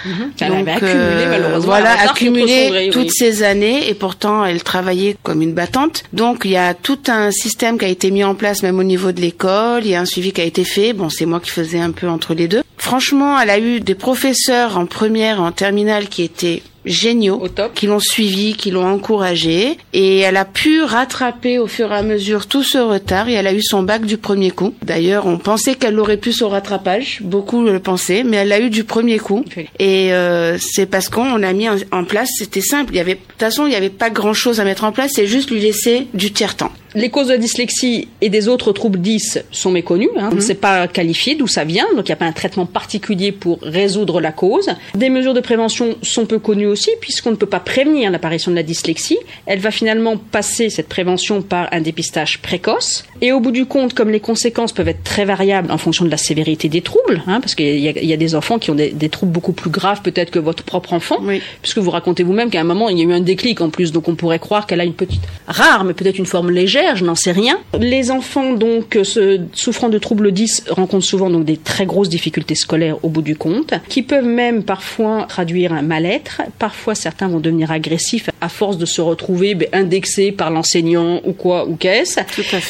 Mhm. 0.04 0.32
Elle 0.40 0.54
avait 0.54 0.72
accumulé 0.72 0.96
euh, 0.96 1.30
malheureusement. 1.30 1.72
Voilà, 1.72 1.92
accumulé 1.92 2.90
toutes 2.92 3.12
ces 3.12 3.44
années 3.44 3.88
et 3.88 3.94
pourtant 3.94 4.44
elle 4.44 4.63
travaillait 4.63 5.16
comme 5.22 5.44
une 5.44 5.54
battante. 5.54 6.04
Donc 6.12 6.42
il 6.46 6.51
y 6.51 6.58
a 6.58 6.74
tout 6.74 7.00
un 7.08 7.30
système 7.32 7.78
qui 7.78 7.86
a 7.86 7.90
été 7.90 8.10
mis 8.10 8.24
en 8.24 8.34
place 8.34 8.63
même 8.63 8.80
au 8.80 8.84
niveau 8.84 9.12
de 9.12 9.22
l'école. 9.22 9.86
Il 9.86 9.92
y 9.92 9.96
a 9.96 10.01
un 10.01 10.06
suivi 10.06 10.32
qui 10.32 10.42
a 10.42 10.46
été 10.46 10.63
fait. 10.63 10.94
Bon, 10.94 11.10
c'est 11.10 11.25
moi 11.25 11.40
qui 11.40 11.51
faisais 11.51 11.80
un 11.80 11.92
peu 11.92 12.08
entre 12.08 12.34
les 12.34 12.48
deux. 12.48 12.63
Franchement, 12.82 13.40
elle 13.40 13.52
a 13.52 13.60
eu 13.60 13.80
des 13.80 13.94
professeurs 13.94 14.76
en 14.76 14.88
première, 14.88 15.40
en 15.40 15.52
terminale 15.52 16.10
qui 16.10 16.24
étaient 16.24 16.64
géniaux 16.84 17.44
qui 17.76 17.86
l'ont 17.86 18.00
suivi, 18.00 18.56
qui 18.56 18.72
l'ont 18.72 18.88
encouragé 18.88 19.78
et 19.94 20.18
elle 20.22 20.36
a 20.36 20.46
pu 20.46 20.82
rattraper 20.82 21.60
au 21.60 21.68
fur 21.68 21.92
et 21.92 21.96
à 21.96 22.02
mesure 22.02 22.48
tout 22.48 22.64
ce 22.64 22.80
retard 22.80 23.30
et 23.30 23.34
elle 23.34 23.46
a 23.46 23.54
eu 23.54 23.62
son 23.62 23.84
bac 23.84 24.04
du 24.08 24.18
premier 24.18 24.50
coup. 24.50 24.74
D'ailleurs, 24.82 25.28
on 25.28 25.38
pensait 25.38 25.76
qu'elle 25.76 26.00
aurait 26.00 26.18
pu 26.18 26.34
son 26.34 26.50
rattrapage, 26.50 27.20
beaucoup 27.22 27.64
le 27.64 27.80
pensaient, 27.80 28.24
mais 28.24 28.38
elle 28.38 28.48
l'a 28.48 28.60
eu 28.60 28.72
du 28.72 28.84
premier 28.84 29.20
coup. 29.20 29.46
Et 29.78 30.12
euh, 30.12 30.58
c'est 30.60 30.88
parce 30.88 31.08
qu'on 31.08 31.44
a 31.44 31.54
mis 31.54 31.70
en, 31.70 32.04
place, 32.04 32.30
c'était 32.36 32.62
simple. 32.62 32.94
Il 32.94 32.98
y 32.98 33.00
avait, 33.00 33.14
de 33.14 33.20
toute 33.20 33.40
façon, 33.40 33.68
il 33.68 33.70
n'y 33.70 33.76
avait 33.76 33.92
pas 33.92 34.10
grand 34.10 34.34
chose 34.34 34.60
à 34.60 34.64
mettre 34.64 34.86
en 34.86 34.92
place, 34.92 35.12
c'est 35.14 35.28
juste 35.28 35.52
lui 35.52 35.60
laisser 35.60 36.08
du 36.16 36.32
tiers 36.32 36.58
temps. 36.58 36.72
Les 36.94 37.10
causes 37.10 37.28
de 37.28 37.34
la 37.34 37.38
dyslexie 37.38 38.10
et 38.20 38.30
des 38.30 38.50
autres 38.50 38.74
troubles 38.74 39.00
10 39.00 39.46
sont 39.50 39.72
méconnues. 39.72 40.10
Hein. 40.18 40.30
On 40.32 40.36
ne 40.36 40.42
sait 40.42 40.56
pas 40.56 40.88
qualifier 40.88 41.36
d'où 41.36 41.48
ça 41.48 41.64
vient, 41.64 41.86
donc 41.96 42.10
il 42.10 42.12
n'y 42.12 42.14
a 42.14 42.18
pas 42.18 42.26
un 42.26 42.34
traitement 42.34 42.66
particulier 42.66 43.32
pour 43.32 43.60
résoudre 43.62 44.20
la 44.20 44.34
cause. 44.34 44.70
Des 44.94 45.10
mesures 45.10 45.34
de 45.34 45.40
prévention 45.40 45.96
sont 46.02 46.26
peu 46.26 46.38
connues 46.38 46.68
aussi, 46.68 46.90
puisqu'on 47.00 47.32
ne 47.32 47.38
peut 47.38 47.46
pas 47.46 47.62
prévenir 47.62 48.12
l'apparition 48.12 48.52
de 48.52 48.58
la 48.58 48.64
dyslexie. 48.64 49.18
Elle 49.46 49.60
va 49.60 49.72
finalement 49.72 50.18
passer 50.18 50.70
cette 50.70 50.90
prévention 50.90 51.42
par 51.42 51.70
un 51.72 51.80
dépistage 51.80 52.40
précoce. 52.42 53.06
Et 53.22 53.32
au 53.32 53.40
bout 53.40 53.52
du 53.52 53.66
compte, 53.66 53.94
comme 53.94 54.10
les 54.10 54.20
conséquences 54.20 54.74
peuvent 54.74 54.90
être 54.90 55.04
très 55.04 55.24
variables 55.24 55.72
en 55.72 55.78
fonction 55.78 56.04
de 56.04 56.12
la 56.12 56.18
sévérité 56.18 56.68
des 56.68 56.82
troubles, 56.82 57.24
hein, 57.28 57.40
parce 57.40 57.56
qu'il 57.56 57.80
y, 57.80 58.14
a 58.14 58.18
des 58.18 58.36
enfants 58.36 58.60
qui 58.60 58.70
ont 58.70 58.76
des, 58.76 59.10
troubles 59.10 59.32
beaucoup 59.32 59.54
plus 59.54 59.70
graves 59.70 60.02
peut-être 60.02 60.32
que 60.32 60.40
votre 60.40 60.64
propre 60.64 60.94
enfant, 60.94 61.22
puisque 61.62 61.78
vous 61.78 61.92
racontez 61.92 62.24
vous-même 62.24 62.50
qu'à 62.50 62.62
un 62.62 62.66
moment 62.66 62.90
il 62.90 62.98
y 62.98 63.02
a 63.02 63.06
eu 63.06 63.14
un 63.14 63.22
déclic 63.22 63.62
en 63.62 63.70
plus, 63.70 63.92
donc 63.92 64.08
on 64.08 64.16
pourrait 64.16 64.40
croire 64.40 64.66
qu'elle 64.66 64.82
a 64.82 64.86
une 64.86 64.94
petite 64.94 65.22
rare, 65.48 65.84
mais 65.84 65.94
peut-être 65.94 66.18
une 66.18 66.26
forme 66.26 66.50
légère 66.50 66.81
je 66.96 67.04
n'en 67.04 67.16
sais 67.16 67.32
rien. 67.32 67.60
Les 67.80 68.12
enfants 68.12 68.54
donc 68.54 68.98
souffrant 69.54 69.90
de 69.90 69.98
troubles 69.98 70.32
10 70.32 70.66
rencontrent 70.70 71.06
souvent 71.06 71.30
donc 71.30 71.46
des 71.46 71.58
très 71.58 71.86
grosses 71.86 72.10
difficultés 72.10 72.56
scolaires 72.56 72.98
au 73.04 73.10
bout 73.10 73.22
du 73.22 73.36
compte, 73.36 73.74
qui 73.88 74.02
peuvent 74.02 74.26
même 74.26 74.64
parfois 74.64 75.26
traduire 75.30 75.74
un 75.74 75.82
mal-être. 75.82 76.42
Parfois 76.60 76.96
certains 76.96 77.28
vont 77.28 77.40
devenir 77.40 77.72
agressifs 77.72 78.30
à 78.42 78.50
force 78.50 78.78
de 78.78 78.86
se 78.86 79.02
retrouver 79.02 79.56
ben, 79.56 79.68
indexés 79.74 80.32
par 80.32 80.50
l'enseignant 80.50 81.22
ou 81.26 81.34
quoi 81.34 81.68
ou 81.68 81.76
qu'est-ce, 81.76 82.20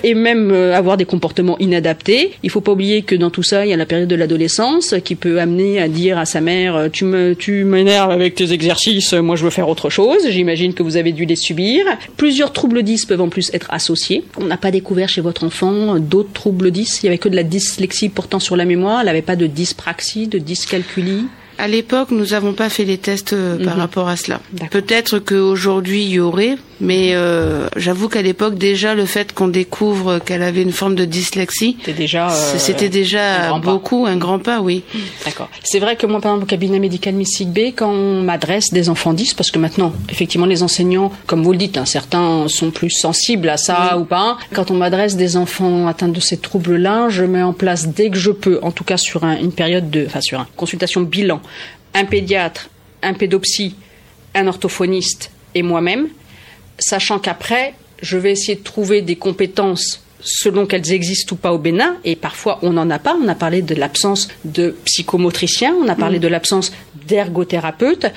et 0.04 0.14
même 0.14 0.52
euh, 0.52 0.76
avoir 0.76 0.98
des 0.98 1.06
comportements 1.06 1.58
inadaptés. 1.60 2.32
Il 2.44 2.50
faut 2.50 2.62
pas 2.62 2.74
oublier 2.74 3.04
que 3.04 3.16
dans 3.16 3.30
tout 3.30 3.44
ça, 3.44 3.66
il 3.66 3.70
y 3.70 3.74
a 3.74 3.78
la 3.78 3.86
période 3.86 4.10
de 4.10 4.16
l'adolescence 4.16 4.96
qui 5.04 5.16
peut 5.16 5.40
amener 5.40 5.82
à 5.82 5.88
dire 5.88 6.18
à 6.18 6.26
sa 6.26 6.42
mère 6.42 6.76
euh, 6.76 6.90
tu 6.92 7.06
me 7.06 7.34
tu 7.34 7.64
m'énerves 7.64 8.12
avec 8.12 8.36
tes 8.36 8.52
exercices, 8.52 9.14
moi 9.14 9.36
je 9.36 9.44
veux 9.44 9.50
faire 9.50 9.70
autre 9.70 9.90
chose. 9.90 10.28
J'imagine 10.30 10.74
que 10.74 10.84
vous 10.84 10.98
avez 10.98 11.12
dû 11.12 11.26
les 11.26 11.36
subir. 11.36 11.86
Plusieurs 12.18 12.52
troubles 12.52 12.84
10 12.84 13.06
peuvent 13.06 13.22
en 13.22 13.30
plus 13.30 13.52
être 13.54 13.68
associés 13.72 14.01
on 14.38 14.46
n'a 14.46 14.58
pas 14.58 14.72
découvert 14.72 15.10
chez 15.10 15.22
votre 15.22 15.44
enfant 15.44 16.00
d'autres 16.00 16.34
troubles 16.34 16.72
10. 16.72 17.02
Il 17.02 17.06
n'y 17.06 17.10
avait 17.10 17.18
que 17.18 17.30
de 17.30 17.36
la 17.36 17.44
dyslexie 17.44 18.10
portant 18.10 18.40
sur 18.40 18.56
la 18.56 18.66
mémoire. 18.66 19.02
Elle 19.02 19.08
n'avait 19.08 19.22
pas 19.22 19.36
de 19.36 19.48
dyspraxie, 19.48 20.28
de 20.28 20.40
dyscalculie. 20.40 21.26
À 21.58 21.68
l'époque, 21.68 22.12
nous 22.12 22.28
n'avons 22.28 22.54
pas 22.54 22.70
fait 22.70 22.86
les 22.86 22.98
tests 22.98 23.34
euh, 23.34 23.64
par 23.64 23.76
mhm. 23.76 23.82
rapport 23.82 24.08
à 24.08 24.16
cela. 24.16 24.40
Peut-être 24.72 25.20
qu'aujourd'hui, 25.20 26.04
il 26.04 26.10
y 26.10 26.20
aurait, 26.20 26.58
mais 26.80 27.12
euh, 27.14 27.68
j'avoue 27.76 28.10
qu'à 28.10 28.22
l'époque, 28.22 28.56
déjà, 28.56 28.96
le 28.96 29.06
fait 29.06 29.34
qu'on 29.34 29.48
découvre 29.48 30.20
qu'elle 30.20 30.42
avait 30.42 30.64
une 30.64 30.72
forme 30.72 30.96
de 30.96 31.06
dyslexie, 31.06 31.78
c'était 31.80 31.98
déjà, 31.98 32.32
euh, 32.32 32.58
c'était 32.58 32.90
déjà 32.90 33.58
beaucoup, 33.60 34.06
un 34.08 34.18
grand 34.18 34.40
pas, 34.40 34.62
oui. 34.62 34.84
D'accord. 35.26 35.50
C'est 35.64 35.80
vrai 35.80 35.96
que 35.96 36.08
moi, 36.08 36.20
par 36.20 36.32
exemple, 36.32 36.46
au 36.46 36.48
cabinet 36.48 36.80
médical 36.80 37.14
Mystique 37.14 37.52
B, 37.52 37.60
quand 37.76 37.92
on 37.92 38.22
m'adresse 38.22 38.72
des 38.72 38.90
enfants 38.90 39.14
10, 39.14 39.36
parce 39.36 39.52
que 39.52 39.60
maintenant, 39.60 39.94
effectivement, 40.10 40.48
les 40.48 40.64
enseignants, 40.64 41.12
comme 41.28 41.44
vous 41.44 41.52
le 41.52 41.58
dites, 41.58 41.78
hein, 41.78 41.86
certains 41.86 42.48
sont 42.48 42.72
plus 42.72 42.90
sensibles 42.90 43.50
à 43.50 43.58
ça 43.58 43.98
ou 44.00 44.06
pas. 44.06 44.38
Quand 44.54 44.72
on 44.72 44.76
m'adresse 44.76 45.16
des 45.16 45.38
enfants 45.38 45.88
atteints 45.88 46.08
de 46.08 46.20
ces 46.20 46.38
troubles-là, 46.38 47.10
je 47.10 47.24
mets 47.24 47.44
en 47.44 47.54
place 47.54 47.88
dès 47.88 48.10
que 48.10 48.18
je 48.18 48.32
peux, 48.32 48.60
en 48.62 48.72
tout 48.72 48.84
cas 48.84 48.98
sur 48.98 49.24
une 49.24 49.52
période 49.52 49.90
de, 49.90 50.06
enfin 50.06 50.22
sur 50.22 50.40
une 50.40 50.46
consultation 50.56 51.02
bilan, 51.02 51.41
un 51.94 52.06
pédiatre, 52.06 52.70
un 53.02 53.14
pédopsie, 53.14 53.76
un 54.36 54.48
orthophoniste 54.48 55.32
et 55.56 55.64
moi-même, 55.64 56.08
sachant 56.80 57.20
qu'après, 57.20 57.74
je 58.02 58.18
vais 58.18 58.32
essayer 58.32 58.56
de 58.56 58.64
trouver 58.64 59.02
des 59.02 59.16
compétences 59.16 60.04
selon 60.24 60.66
qu'elles 60.66 60.92
existent 60.92 61.36
ou 61.36 61.38
pas 61.38 61.52
au 61.52 61.58
Bénin, 61.58 61.98
et 62.04 62.16
parfois 62.16 62.60
on 62.62 62.74
n'en 62.74 62.90
a 62.90 63.00
pas. 63.00 63.18
On 63.22 63.28
a 63.28 63.36
parlé 63.36 63.62
de 63.62 63.76
l'absence 63.76 64.28
de 64.46 64.76
psychomotriciens, 64.86 65.74
on 65.74 65.88
a 65.88 65.96
parlé 65.96 66.18
mm. 66.18 66.22
de 66.22 66.28
l'absence 66.28 66.72
d'ergothérapeutes, 67.08 68.08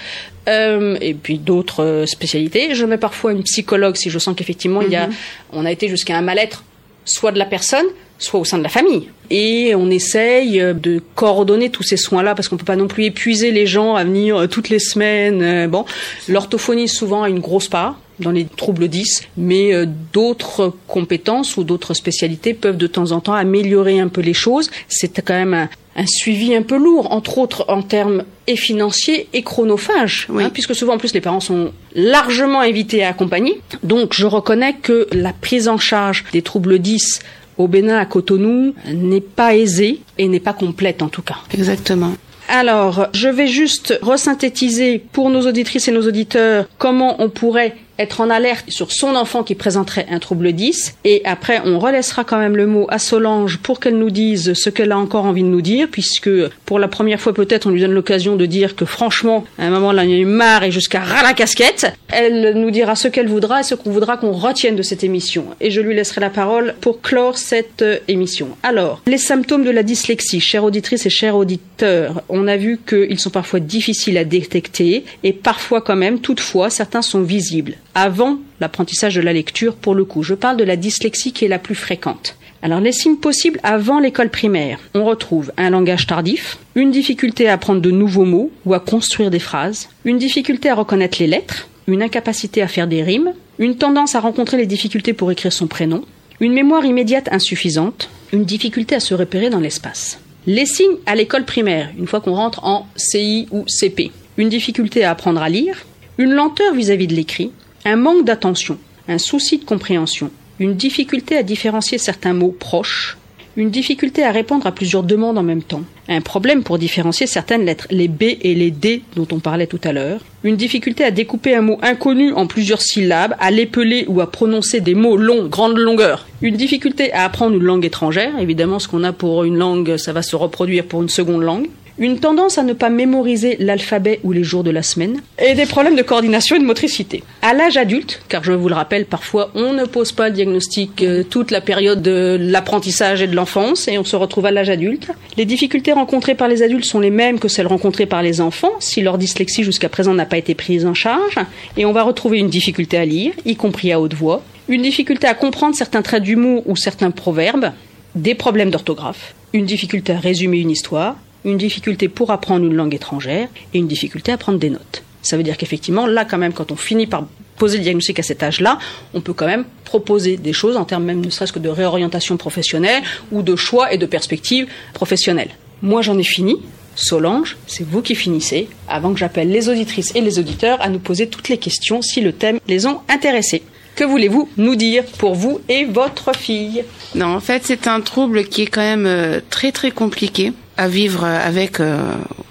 euh, 0.49 0.97
et 1.01 1.15
puis 1.15 1.39
d'autres 1.39 1.83
euh, 1.83 2.07
spécialités. 2.07 2.75
Je 2.75 2.85
mets 2.85 2.99
parfois 2.99 3.33
une 3.33 3.43
psychologue 3.43 3.97
si 3.97 4.11
je 4.11 4.19
sens 4.19 4.37
qu'effectivement 4.37 4.83
il 4.83 4.91
y 4.91 4.97
a, 4.97 5.07
mm-hmm. 5.07 5.15
on 5.53 5.65
a 5.65 5.73
été 5.73 5.89
jusqu'à 5.89 6.17
un 6.17 6.23
mal-être, 6.23 6.65
soit 7.05 7.33
de 7.33 7.39
la 7.39 7.45
personne, 7.45 7.87
soit 8.19 8.41
au 8.41 8.45
sein 8.45 8.59
de 8.59 8.63
la 8.63 8.69
famille. 8.69 9.11
Et 9.31 9.75
on 9.75 9.91
essaye 9.91 10.59
de 10.59 11.03
coordonner 11.15 11.71
tous 11.71 11.83
ces 11.83 11.97
soins-là 11.97 12.35
parce 12.35 12.49
qu'on 12.49 12.57
peut 12.57 12.65
pas 12.65 12.77
non 12.77 12.89
plus 12.89 13.05
épuiser 13.05 13.51
les 13.51 13.67
gens 13.67 13.95
à 13.95 14.05
venir 14.05 14.37
euh, 14.37 14.47
toutes 14.47 14.69
les 14.69 14.79
semaines. 14.79 15.43
Euh, 15.43 15.67
bon, 15.67 15.85
l'orthophonie 16.29 16.89
souvent 16.89 17.23
a 17.23 17.29
une 17.29 17.41
grosse 17.41 17.69
part 17.69 17.99
dans 18.21 18.31
les 18.31 18.45
troubles 18.45 18.89
10, 18.89 19.25
mais 19.37 19.75
euh, 19.75 19.87
d'autres 20.13 20.73
compétences 20.87 21.57
ou 21.57 21.65
d'autres 21.65 21.95
spécialités 21.95 22.55
peuvent 22.55 22.77
de 22.77 22.87
temps 22.87 23.13
en 23.13 23.21
temps 23.21 23.35
améliorer 23.35 23.99
un 23.99 24.09
peu 24.09 24.21
les 24.21 24.35
choses. 24.35 24.71
C'est 24.89 25.21
quand 25.23 25.35
même 25.35 25.55
un, 25.55 25.69
suivi 26.07 26.55
un 26.55 26.63
peu 26.63 26.77
lourd, 26.77 27.13
entre 27.13 27.39
autres 27.39 27.65
en 27.69 27.83
termes 27.83 28.25
et 28.47 28.57
financiers 28.57 29.29
et 29.33 29.43
chronophages, 29.43 30.29
hein, 30.37 30.51
puisque 30.51 30.75
souvent 30.75 30.95
en 30.95 30.99
plus 30.99 31.15
les 31.15 31.21
parents 31.21 31.41
sont 31.41 31.73
largement 31.95 32.61
invités 32.61 33.05
à 33.05 33.09
accompagner. 33.09 33.61
Donc 33.83 34.15
je 34.15 34.27
reconnais 34.27 34.75
que 34.75 35.07
la 35.13 35.33
prise 35.33 35.69
en 35.69 35.79
charge 35.79 36.25
des 36.33 36.43
troubles 36.43 36.79
10 36.79 37.21
au 37.57 37.69
Bénin, 37.69 37.99
à 37.99 38.05
Cotonou, 38.05 38.75
n'est 38.93 39.21
pas 39.21 39.55
aisée 39.55 40.01
et 40.19 40.27
n'est 40.27 40.41
pas 40.41 40.53
complète 40.53 41.03
en 41.03 41.09
tout 41.09 41.23
cas. 41.23 41.37
Exactement. 41.53 42.13
Alors, 42.49 43.07
je 43.15 43.29
vais 43.29 43.47
juste 43.47 43.99
resynthétiser 44.03 44.99
pour 44.99 45.31
nos 45.31 45.47
auditrices 45.47 45.89
et 45.89 45.93
nos 45.93 46.07
auditeurs 46.07 46.67
comment 46.77 47.23
on 47.23 47.31
pourrait 47.31 47.77
être 47.99 48.21
en 48.21 48.31
alerte 48.31 48.71
sur 48.71 48.93
son 48.93 49.15
enfant 49.15 49.43
qui 49.43 49.55
présenterait 49.55 50.07
un 50.11 50.19
trouble 50.19 50.53
10 50.53 50.97
et 51.05 51.23
après 51.25 51.61
on 51.65 51.79
relaissera 51.79 52.25
quand 52.25 52.39
même 52.39 52.57
le 52.57 52.67
mot 52.67 52.87
à 52.91 52.99
Solange 52.99 53.59
pour 53.59 53.81
qu'elle 53.81 53.99
nous 53.99 54.11
dise 54.11 54.55
ce 54.55 54.71
qu'elle 54.71 54.93
a 54.93 54.99
encore 54.99 55.25
envie 55.25 55.43
de 55.43 55.49
nous 55.49 55.61
dire 55.61 55.89
puisque 55.91 56.31
pour 56.65 56.79
la 56.79 56.89
première 56.89 57.21
fois 57.21 57.33
peut-être 57.33 57.67
on 57.67 57.71
lui 57.71 57.81
donne 57.81 57.93
l'occasion 57.93 58.37
de 58.37 58.47
dire 58.47 58.77
que 58.77 58.85
franchement 58.85 59.45
à 59.59 59.65
un 59.67 59.71
moment 59.71 59.93
il 59.93 60.11
y 60.11 60.15
a 60.15 60.19
eu 60.19 60.25
marre 60.25 60.65
et 60.65 60.71
jusqu'à 60.71 61.01
ras 61.01 61.23
la 61.23 61.35
casquette. 61.35 61.93
Elle 62.09 62.55
nous 62.55 62.71
dira 62.71 62.97
ce 62.97 63.09
qu'elle 63.09 63.29
voudra 63.29 63.61
et 63.61 63.63
ce 63.63 63.75
qu'on 63.75 63.91
voudra 63.91 64.17
qu'on 64.17 64.33
retienne 64.33 64.77
de 64.77 64.83
cette 64.83 65.05
émission. 65.05 65.47
Et 65.61 65.71
je 65.71 65.81
lui 65.81 65.95
laisserai 65.95 66.21
la 66.21 66.31
parole 66.31 66.75
pour 66.81 67.01
clore 67.01 67.39
cette 67.39 67.83
euh, 67.83 67.99
émission. 68.09 68.49
Alors 68.63 69.03
les 69.07 69.19
symptômes 69.19 69.65
de 69.65 69.71
la 69.71 69.83
dyslexie 69.83 70.41
chères 70.41 70.65
auditrices 70.65 71.07
et 71.07 71.11
chers 71.11 71.37
auditeurs 71.37 72.23
on 72.29 72.47
a 72.49 72.57
vu 72.57 72.79
qu'ils 72.87 73.19
sont 73.19 73.31
parfois 73.31 73.61
difficiles 73.61 74.19
à 74.19 74.25
détecter 74.25 75.05
et 75.23 75.33
parfois 75.33 75.81
quand 75.81 75.97
même 75.97 76.21
toutefois 76.21 76.71
certains 76.71 77.03
sont 77.03 77.23
visibles 77.23 77.77
avant 77.95 78.39
l'apprentissage 78.61 79.15
de 79.15 79.21
la 79.21 79.33
lecture 79.33 79.77
pour 79.77 79.95
le 79.95 80.05
coup. 80.05 80.23
Je 80.23 80.35
parle 80.35 80.57
de 80.57 80.65
la 80.65 80.77
dyslexie 80.77 81.33
qui 81.33 81.45
est 81.45 81.49
la 81.49 81.59
plus 81.59 81.75
fréquente. 81.75 82.37
Alors 82.63 82.81
les 82.81 82.93
signes 82.93 83.17
possibles 83.17 83.61
avant 83.63 84.01
l'école 84.01 84.31
primaire, 84.31 84.79
on 84.95 85.05
retrouve 85.05 85.53
un 85.59 85.69
langage 85.69 86.07
tardif, 86.07 86.59
une 86.75 86.91
difficulté 86.91 87.47
à 87.47 87.53
apprendre 87.53 87.83
de 87.83 87.91
nouveaux 87.91 88.25
mots 88.25 88.51
ou 88.65 88.73
à 88.73 88.81
construire 88.81 89.31
des 89.31 89.39
phrases, 89.39 89.91
une 90.07 90.17
difficulté 90.17 90.71
à 90.71 90.75
reconnaître 90.75 91.19
les 91.21 91.27
lettres, 91.27 91.69
une 91.87 92.03
incapacité 92.03 92.63
à 92.63 92.69
faire 92.69 92.87
des 92.87 93.03
rimes, 93.03 93.35
une 93.59 93.77
tendance 93.77 94.15
à 94.15 94.21
rencontrer 94.21 94.57
les 94.57 94.65
difficultés 94.65 95.13
pour 95.13 95.31
écrire 95.31 95.53
son 95.53 95.67
prénom, 95.67 96.05
une 96.41 96.55
mémoire 96.55 96.87
immédiate 96.87 97.29
insuffisante, 97.31 98.09
une 98.33 98.45
difficulté 98.45 98.95
à 98.95 99.01
se 99.01 99.15
repérer 99.15 99.51
dans 99.51 99.61
l'espace. 99.61 100.19
Les 100.47 100.65
signes 100.65 100.97
à 101.05 101.15
l'école 101.15 101.45
primaire, 101.45 101.91
une 101.99 102.07
fois 102.07 102.23
qu'on 102.23 102.35
rentre 102.35 102.65
en 102.65 102.87
CI 102.97 103.47
ou 103.51 103.65
CP, 103.69 104.11
une 104.39 104.49
difficulté 104.49 105.05
à 105.05 105.11
apprendre 105.11 105.43
à 105.43 105.51
lire, 105.51 105.85
une 106.17 106.33
lenteur 106.33 106.75
vis-à-vis 106.75 107.05
-vis 107.07 107.11
de 107.11 107.15
l'écrit, 107.15 107.51
un 107.87 107.97
manque 107.97 108.25
d'attention, 108.25 108.79
un 109.09 109.19
souci 109.19 109.59
de 109.59 109.65
compréhension, 109.65 110.31
une 110.59 110.75
difficulté 110.75 111.37
à 111.37 111.43
différencier 111.43 111.99
certains 111.99 112.33
mots 112.33 112.55
proches, 112.59 113.19
une 113.57 113.71
difficulté 113.71 114.25
à 114.25 114.33
répondre 114.33 114.67
à 114.67 114.73
plusieurs 114.73 115.03
demandes 115.03 115.37
en 115.37 115.43
même 115.43 115.63
temps, 115.63 115.83
un 116.09 116.23
problème 116.23 116.63
pour 116.63 116.79
différencier 116.79 117.27
certaines 117.27 117.65
lettres, 117.67 117.87
les 117.91 118.09
B 118.09 118.23
et 118.41 118.55
les 118.55 118.71
D 118.71 119.03
dont 119.17 119.29
on 119.33 119.39
parlait 119.39 119.67
tout 119.67 119.81
à 119.85 119.93
l'heure, 119.93 120.21
une 120.45 120.57
difficulté 120.57 121.05
à 121.05 121.11
découper 121.11 121.55
un 121.55 121.61
mot 121.61 121.79
inconnu 121.83 122.33
en 122.33 122.47
plusieurs 122.47 122.81
syllabes, 122.81 123.37
à 123.39 123.51
l'épeler 123.51 124.07
ou 124.09 124.23
à 124.23 124.31
prononcer 124.31 124.81
des 124.81 124.95
mots 124.95 125.19
longs, 125.19 125.47
grande 125.47 125.77
longueur, 125.77 126.27
une 126.41 126.57
difficulté 126.57 127.13
à 127.13 127.25
apprendre 127.25 127.55
une 127.55 127.63
langue 127.63 127.85
étrangère, 127.85 128.39
évidemment 128.41 128.79
ce 128.79 128.89
qu'on 128.89 129.05
a 129.05 129.13
pour 129.13 129.45
une 129.45 129.59
langue, 129.59 129.99
ça 129.99 130.15
va 130.15 130.23
se 130.23 130.37
reproduire 130.37 130.87
pour 130.87 131.03
une 131.03 131.11
seconde 131.11 131.43
langue, 131.43 131.69
une 131.99 132.19
tendance 132.19 132.59
à 132.59 132.63
ne 132.63 132.73
pas 132.73 132.91
mémoriser 132.91 133.57
l'alphabet 133.61 134.21
ou 134.25 134.33
les 134.33 134.43
jours 134.43 134.65
de 134.65 134.71
la 134.71 134.83
semaine, 134.83 135.21
et 135.39 135.55
des 135.55 135.67
problèmes 135.67 135.97
de 135.97 136.03
coordination 136.03 136.57
et 136.57 136.59
de 136.59 136.65
motricité. 136.65 137.23
À 137.43 137.55
l'âge 137.55 137.77
adulte, 137.77 138.21
car 138.29 138.43
je 138.43 138.53
vous 138.53 138.69
le 138.69 138.75
rappelle, 138.75 139.07
parfois 139.07 139.51
on 139.55 139.73
ne 139.73 139.85
pose 139.85 140.13
pas 140.13 140.29
le 140.29 140.35
diagnostic 140.35 141.03
euh, 141.03 141.23
toute 141.23 141.51
la 141.51 141.61
période 141.61 142.03
de 142.03 142.37
l'apprentissage 142.41 143.23
et 143.23 143.27
de 143.27 143.37
l'enfance, 143.37 143.89
et 143.89 143.99
on 143.99 144.05
se 144.05 144.17
retrouve 144.17 144.47
à 144.47 144.51
l'âge 144.51 144.71
adulte. 144.71 145.11
Les 145.37 145.45
difficultés 145.45 145.93
rencontrées 145.93 146.35
par 146.35 146.49
les 146.49 146.63
adultes 146.63 146.85
sont 146.85 147.01
les 147.01 147.11
mêmes 147.11 147.39
que 147.39 147.49
celles 147.49 147.67
rencontrées 147.67 148.07
par 148.07 148.23
les 148.23 148.41
enfants, 148.41 148.73
si 148.81 149.01
leur 149.01 149.19
dyslexie 149.19 149.65
jusqu'à 149.65 149.89
présent 149.89 150.15
n'a 150.15 150.27
pas 150.27 150.39
été 150.39 150.55
prise 150.55 150.87
en 150.87 150.95
charge, 150.95 151.39
et 151.77 151.85
on 151.85 151.93
va 151.93 152.03
retrouver 152.03 152.39
une 152.39 152.51
difficulté 152.51 152.97
à 152.97 153.05
lire, 153.05 153.33
y 153.45 153.57
compris 153.57 153.93
à 153.93 154.01
haute 154.01 154.15
voix, 154.15 154.43
une 154.69 154.83
difficulté 154.83 155.27
à 155.27 155.35
comprendre 155.35 155.75
certains 155.75 156.03
traits 156.03 156.23
d'humour 156.23 156.63
ou 156.67 156.77
certains 156.77 157.11
proverbes, 157.11 157.73
des 158.15 158.35
problèmes 158.35 158.71
d'orthographe, 158.71 159.35
une 159.53 159.67
difficulté 159.67 160.13
à 160.13 160.19
résumer 160.19 160.59
une 160.59 160.71
histoire, 160.71 161.17
une 161.45 161.59
difficulté 161.59 162.09
pour 162.09 162.31
apprendre 162.31 162.65
une 162.65 162.75
langue 162.75 162.95
étrangère 162.95 163.49
et 163.73 163.79
une 163.79 163.89
difficulté 163.89 164.33
à 164.33 164.39
prendre 164.39 164.59
des 164.59 164.71
notes. 164.71 165.03
Ça 165.23 165.37
veut 165.37 165.43
dire 165.43 165.57
qu'effectivement, 165.57 166.07
là, 166.07 166.25
quand 166.25 166.39
même, 166.39 166.53
quand 166.53 166.71
on 166.71 166.77
finit 166.77 167.07
par 167.07 167.27
poser 167.57 167.79
le 167.79 167.85
diagnostic 167.85 168.19
à 168.19 168.23
cet 168.23 168.43
âge-là, 168.43 168.79
on 169.15 169.21
peut 169.21 169.33
quand 169.33 169.47
même 169.47 169.65
proposer 169.85 170.37
des 170.37 170.53
choses 170.53 170.77
en 170.77 170.85
termes 170.85 171.05
même 171.05 171.25
ne 171.25 171.31
serait-ce 171.31 171.53
que 171.53 171.59
de 171.59 171.69
réorientation 171.69 172.37
professionnelle 172.37 173.03
ou 173.33 173.43
de 173.43 173.57
choix 173.57 173.93
et 173.93 173.99
de 173.99 174.07
perspectives 174.07 174.67
professionnelles. 174.93 175.51
Moi, 175.83 176.03
j'en 176.03 176.19
ai 176.19 176.25
fini. 176.25 176.57
Solange, 176.97 177.57
c'est 177.67 177.85
vous 177.85 178.03
qui 178.03 178.15
finissez, 178.15 178.69
avant 178.89 179.13
que 179.13 179.19
j'appelle 179.19 179.51
les 179.51 179.69
auditrices 179.69 180.15
et 180.15 180.21
les 180.21 180.39
auditeurs 180.39 180.81
à 180.81 180.89
nous 180.89 181.01
poser 181.01 181.27
toutes 181.27 181.49
les 181.49 181.59
questions 181.59 182.03
si 182.03 182.21
le 182.21 182.33
thème 182.33 182.61
les 182.69 182.87
ont 182.87 183.01
intéressés. 183.09 183.63
Que 183.97 184.05
voulez-vous 184.05 184.49
nous 184.57 184.77
dire 184.77 185.05
pour 185.19 185.35
vous 185.35 185.61
et 185.69 185.85
votre 185.85 186.37
fille? 186.37 186.85
Non, 187.15 187.35
en 187.35 187.41
fait, 187.41 187.63
c'est 187.65 187.89
un 187.89 188.01
trouble 188.01 188.45
qui 188.45 188.63
est 188.63 188.67
quand 188.67 188.81
même 188.81 189.07
euh, 189.07 189.41
très 189.51 189.73
très 189.73 189.91
compliqué 189.91 190.53
à 190.77 190.89
vivre 190.89 191.25
avec 191.25 191.81
euh, 191.81 192.01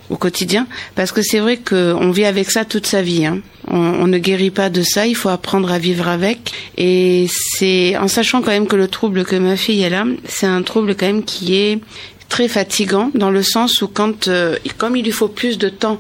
au 0.10 0.18
quotidien 0.18 0.68
parce 0.96 1.12
que 1.12 1.22
c'est 1.22 1.40
vrai 1.40 1.58
qu'on 1.58 2.12
vit 2.12 2.26
avec 2.26 2.50
ça 2.52 2.66
toute 2.66 2.88
sa 2.88 3.02
vie. 3.02 3.26
Hein. 3.26 3.40
On, 3.68 3.78
on, 3.78 4.08
ne 4.08 4.18
guérit 4.18 4.52
pas 4.52 4.70
de 4.70 4.82
ça, 4.82 5.08
il 5.08 5.16
faut 5.16 5.30
apprendre 5.30 5.72
à 5.72 5.80
vivre 5.80 6.08
avec. 6.08 6.52
Et 6.78 7.28
c'est 7.30 7.98
en 7.98 8.08
sachant 8.08 8.42
quand 8.42 8.52
même 8.52 8.68
que 8.68 8.76
le 8.76 8.88
trouble 8.88 9.26
que 9.26 9.36
ma 9.36 9.56
fille 9.56 9.82
elle 9.82 9.94
a, 9.94 10.06
c'est 10.26 10.48
un 10.48 10.62
trouble 10.62 10.96
quand 10.96 11.06
même 11.06 11.24
qui 11.24 11.56
est 11.56 11.80
très 12.30 12.48
fatigant 12.48 13.12
dans 13.14 13.30
le 13.30 13.44
sens 13.44 13.82
où 13.82 13.88
quand 13.88 14.28
euh, 14.28 14.56
comme 14.78 14.96
il 14.96 15.06
lui 15.06 15.12
faut 15.12 15.28
plus 15.28 15.58
de 15.58 15.70
temps 15.70 16.00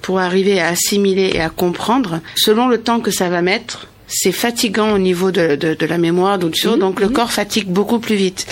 pour 0.00 0.18
arriver 0.18 0.60
à 0.60 0.68
assimiler 0.68 1.30
et 1.34 1.40
à 1.40 1.48
comprendre, 1.48 2.20
selon 2.36 2.68
le 2.68 2.78
temps 2.78 3.00
que 3.00 3.10
ça 3.10 3.30
va 3.30 3.40
mettre, 3.40 3.86
c'est 4.14 4.32
fatigant 4.32 4.92
au 4.92 4.98
niveau 4.98 5.30
de, 5.30 5.56
de, 5.56 5.74
de 5.74 5.86
la 5.86 5.98
mémoire, 5.98 6.38
donc, 6.38 6.56
mmh, 6.64 6.78
donc 6.78 7.00
le 7.00 7.08
mmh. 7.08 7.12
corps 7.12 7.32
fatigue 7.32 7.66
beaucoup 7.66 7.98
plus 7.98 8.14
vite. 8.14 8.46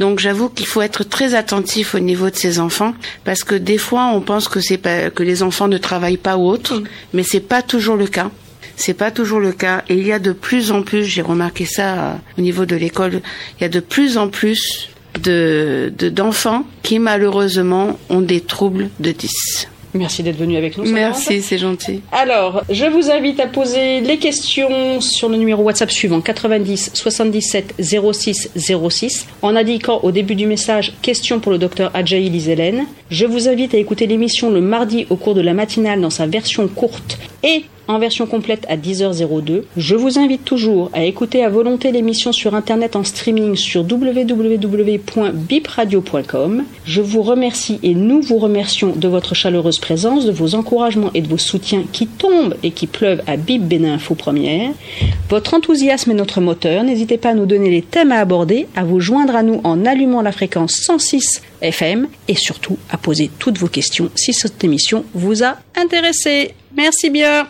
Donc 0.00 0.18
j'avoue 0.18 0.48
qu'il 0.48 0.66
faut 0.66 0.82
être 0.82 1.04
très 1.04 1.34
attentif 1.34 1.94
au 1.94 2.00
niveau 2.00 2.30
de 2.30 2.36
ces 2.36 2.58
enfants 2.58 2.94
parce 3.24 3.44
que 3.44 3.54
des 3.54 3.78
fois 3.78 4.10
on 4.12 4.20
pense 4.20 4.48
que 4.48 4.60
c'est 4.60 4.78
pas 4.78 5.10
que 5.10 5.22
les 5.22 5.42
enfants 5.42 5.68
ne 5.68 5.78
travaillent 5.78 6.16
pas 6.16 6.36
ou 6.36 6.48
autre, 6.48 6.80
mmh. 6.80 6.84
mais 7.12 7.22
c'est 7.22 7.40
pas 7.40 7.62
toujours 7.62 7.96
le 7.96 8.08
cas. 8.08 8.30
C'est 8.76 8.94
pas 8.94 9.12
toujours 9.12 9.38
le 9.38 9.52
cas 9.52 9.84
et 9.88 9.94
il 9.94 10.04
y 10.04 10.12
a 10.12 10.18
de 10.18 10.32
plus 10.32 10.72
en 10.72 10.82
plus, 10.82 11.04
j'ai 11.04 11.22
remarqué 11.22 11.64
ça 11.64 11.94
euh, 11.94 12.14
au 12.38 12.40
niveau 12.40 12.66
de 12.66 12.74
l'école, 12.74 13.20
il 13.58 13.62
y 13.62 13.64
a 13.64 13.68
de 13.68 13.80
plus 13.80 14.18
en 14.18 14.28
plus 14.28 14.90
de 15.22 15.92
d'enfants 15.96 16.64
qui 16.82 16.98
malheureusement 16.98 17.98
ont 18.10 18.20
des 18.20 18.40
troubles 18.40 18.90
de 18.98 19.12
10. 19.12 19.68
Merci 19.94 20.24
d'être 20.24 20.36
venu 20.36 20.56
avec 20.56 20.76
nous. 20.76 20.84
Merci, 20.90 21.40
c'est 21.40 21.58
gentil. 21.58 22.02
Alors, 22.10 22.62
je 22.68 22.84
vous 22.84 23.10
invite 23.10 23.38
à 23.38 23.46
poser 23.46 24.00
les 24.00 24.18
questions 24.18 25.00
sur 25.00 25.28
le 25.28 25.36
numéro 25.36 25.62
WhatsApp 25.62 25.90
suivant 25.90 26.20
90 26.20 26.90
77 26.92 27.74
06 27.78 28.50
06 28.56 29.26
en 29.42 29.54
indiquant 29.54 30.00
au 30.02 30.10
début 30.10 30.34
du 30.34 30.46
message 30.46 30.94
question 31.00 31.38
pour 31.38 31.52
le 31.52 31.58
docteur 31.58 31.92
Adjaï 31.94 32.28
Lizelen. 32.28 32.86
Je 33.10 33.26
vous 33.26 33.48
invite 33.48 33.74
à 33.74 33.78
écouter 33.78 34.06
l'émission 34.06 34.50
le 34.50 34.60
mardi 34.60 35.06
au 35.10 35.16
cours 35.16 35.34
de 35.34 35.40
la 35.40 35.54
matinale 35.54 36.00
dans 36.00 36.10
sa 36.10 36.26
version 36.26 36.66
courte 36.66 37.18
et 37.44 37.64
en 37.86 37.98
version 37.98 38.24
complète 38.26 38.64
à 38.68 38.78
10h02. 38.78 39.64
Je 39.76 39.94
vous 39.94 40.18
invite 40.18 40.42
toujours 40.44 40.90
à 40.94 41.04
écouter 41.04 41.44
à 41.44 41.50
volonté 41.50 41.92
l'émission 41.92 42.32
sur 42.32 42.54
internet 42.54 42.96
en 42.96 43.04
streaming 43.04 43.56
sur 43.56 43.82
www.bipradio.com. 43.82 46.64
Je 46.86 47.02
vous 47.02 47.20
remercie 47.20 47.78
et 47.82 47.94
nous 47.94 48.22
vous 48.22 48.38
remercions 48.38 48.94
de 48.96 49.06
votre 49.06 49.34
chaleureuse 49.34 49.78
présence, 49.78 50.24
de 50.24 50.32
vos 50.32 50.54
encouragements 50.54 51.10
et 51.12 51.20
de 51.20 51.28
vos 51.28 51.36
soutiens 51.36 51.84
qui 51.92 52.06
tombent 52.06 52.56
et 52.62 52.70
qui 52.70 52.86
pleuvent 52.86 53.20
à 53.26 53.36
Bip 53.36 53.62
Bénin 53.62 53.92
Info 53.94 54.14
Première. 54.14 54.70
Votre 55.28 55.52
enthousiasme 55.52 56.12
est 56.12 56.14
notre 56.14 56.40
moteur. 56.40 56.84
N'hésitez 56.84 57.18
pas 57.18 57.28
à 57.30 57.34
nous 57.34 57.44
donner 57.44 57.68
les 57.70 57.82
thèmes 57.82 58.12
à 58.12 58.20
aborder, 58.20 58.66
à 58.74 58.84
vous 58.84 59.00
joindre 59.00 59.36
à 59.36 59.42
nous 59.42 59.60
en 59.62 59.84
allumant 59.84 60.22
la 60.22 60.32
fréquence 60.32 60.72
106 60.86 61.42
FM 61.64 62.08
et 62.28 62.34
surtout 62.34 62.78
à 62.90 62.98
poser 62.98 63.30
toutes 63.38 63.58
vos 63.58 63.68
questions 63.68 64.10
si 64.14 64.32
cette 64.32 64.62
émission 64.62 65.04
vous 65.14 65.42
a 65.42 65.58
intéressé. 65.76 66.54
Merci 66.74 67.10
bien. 67.10 67.48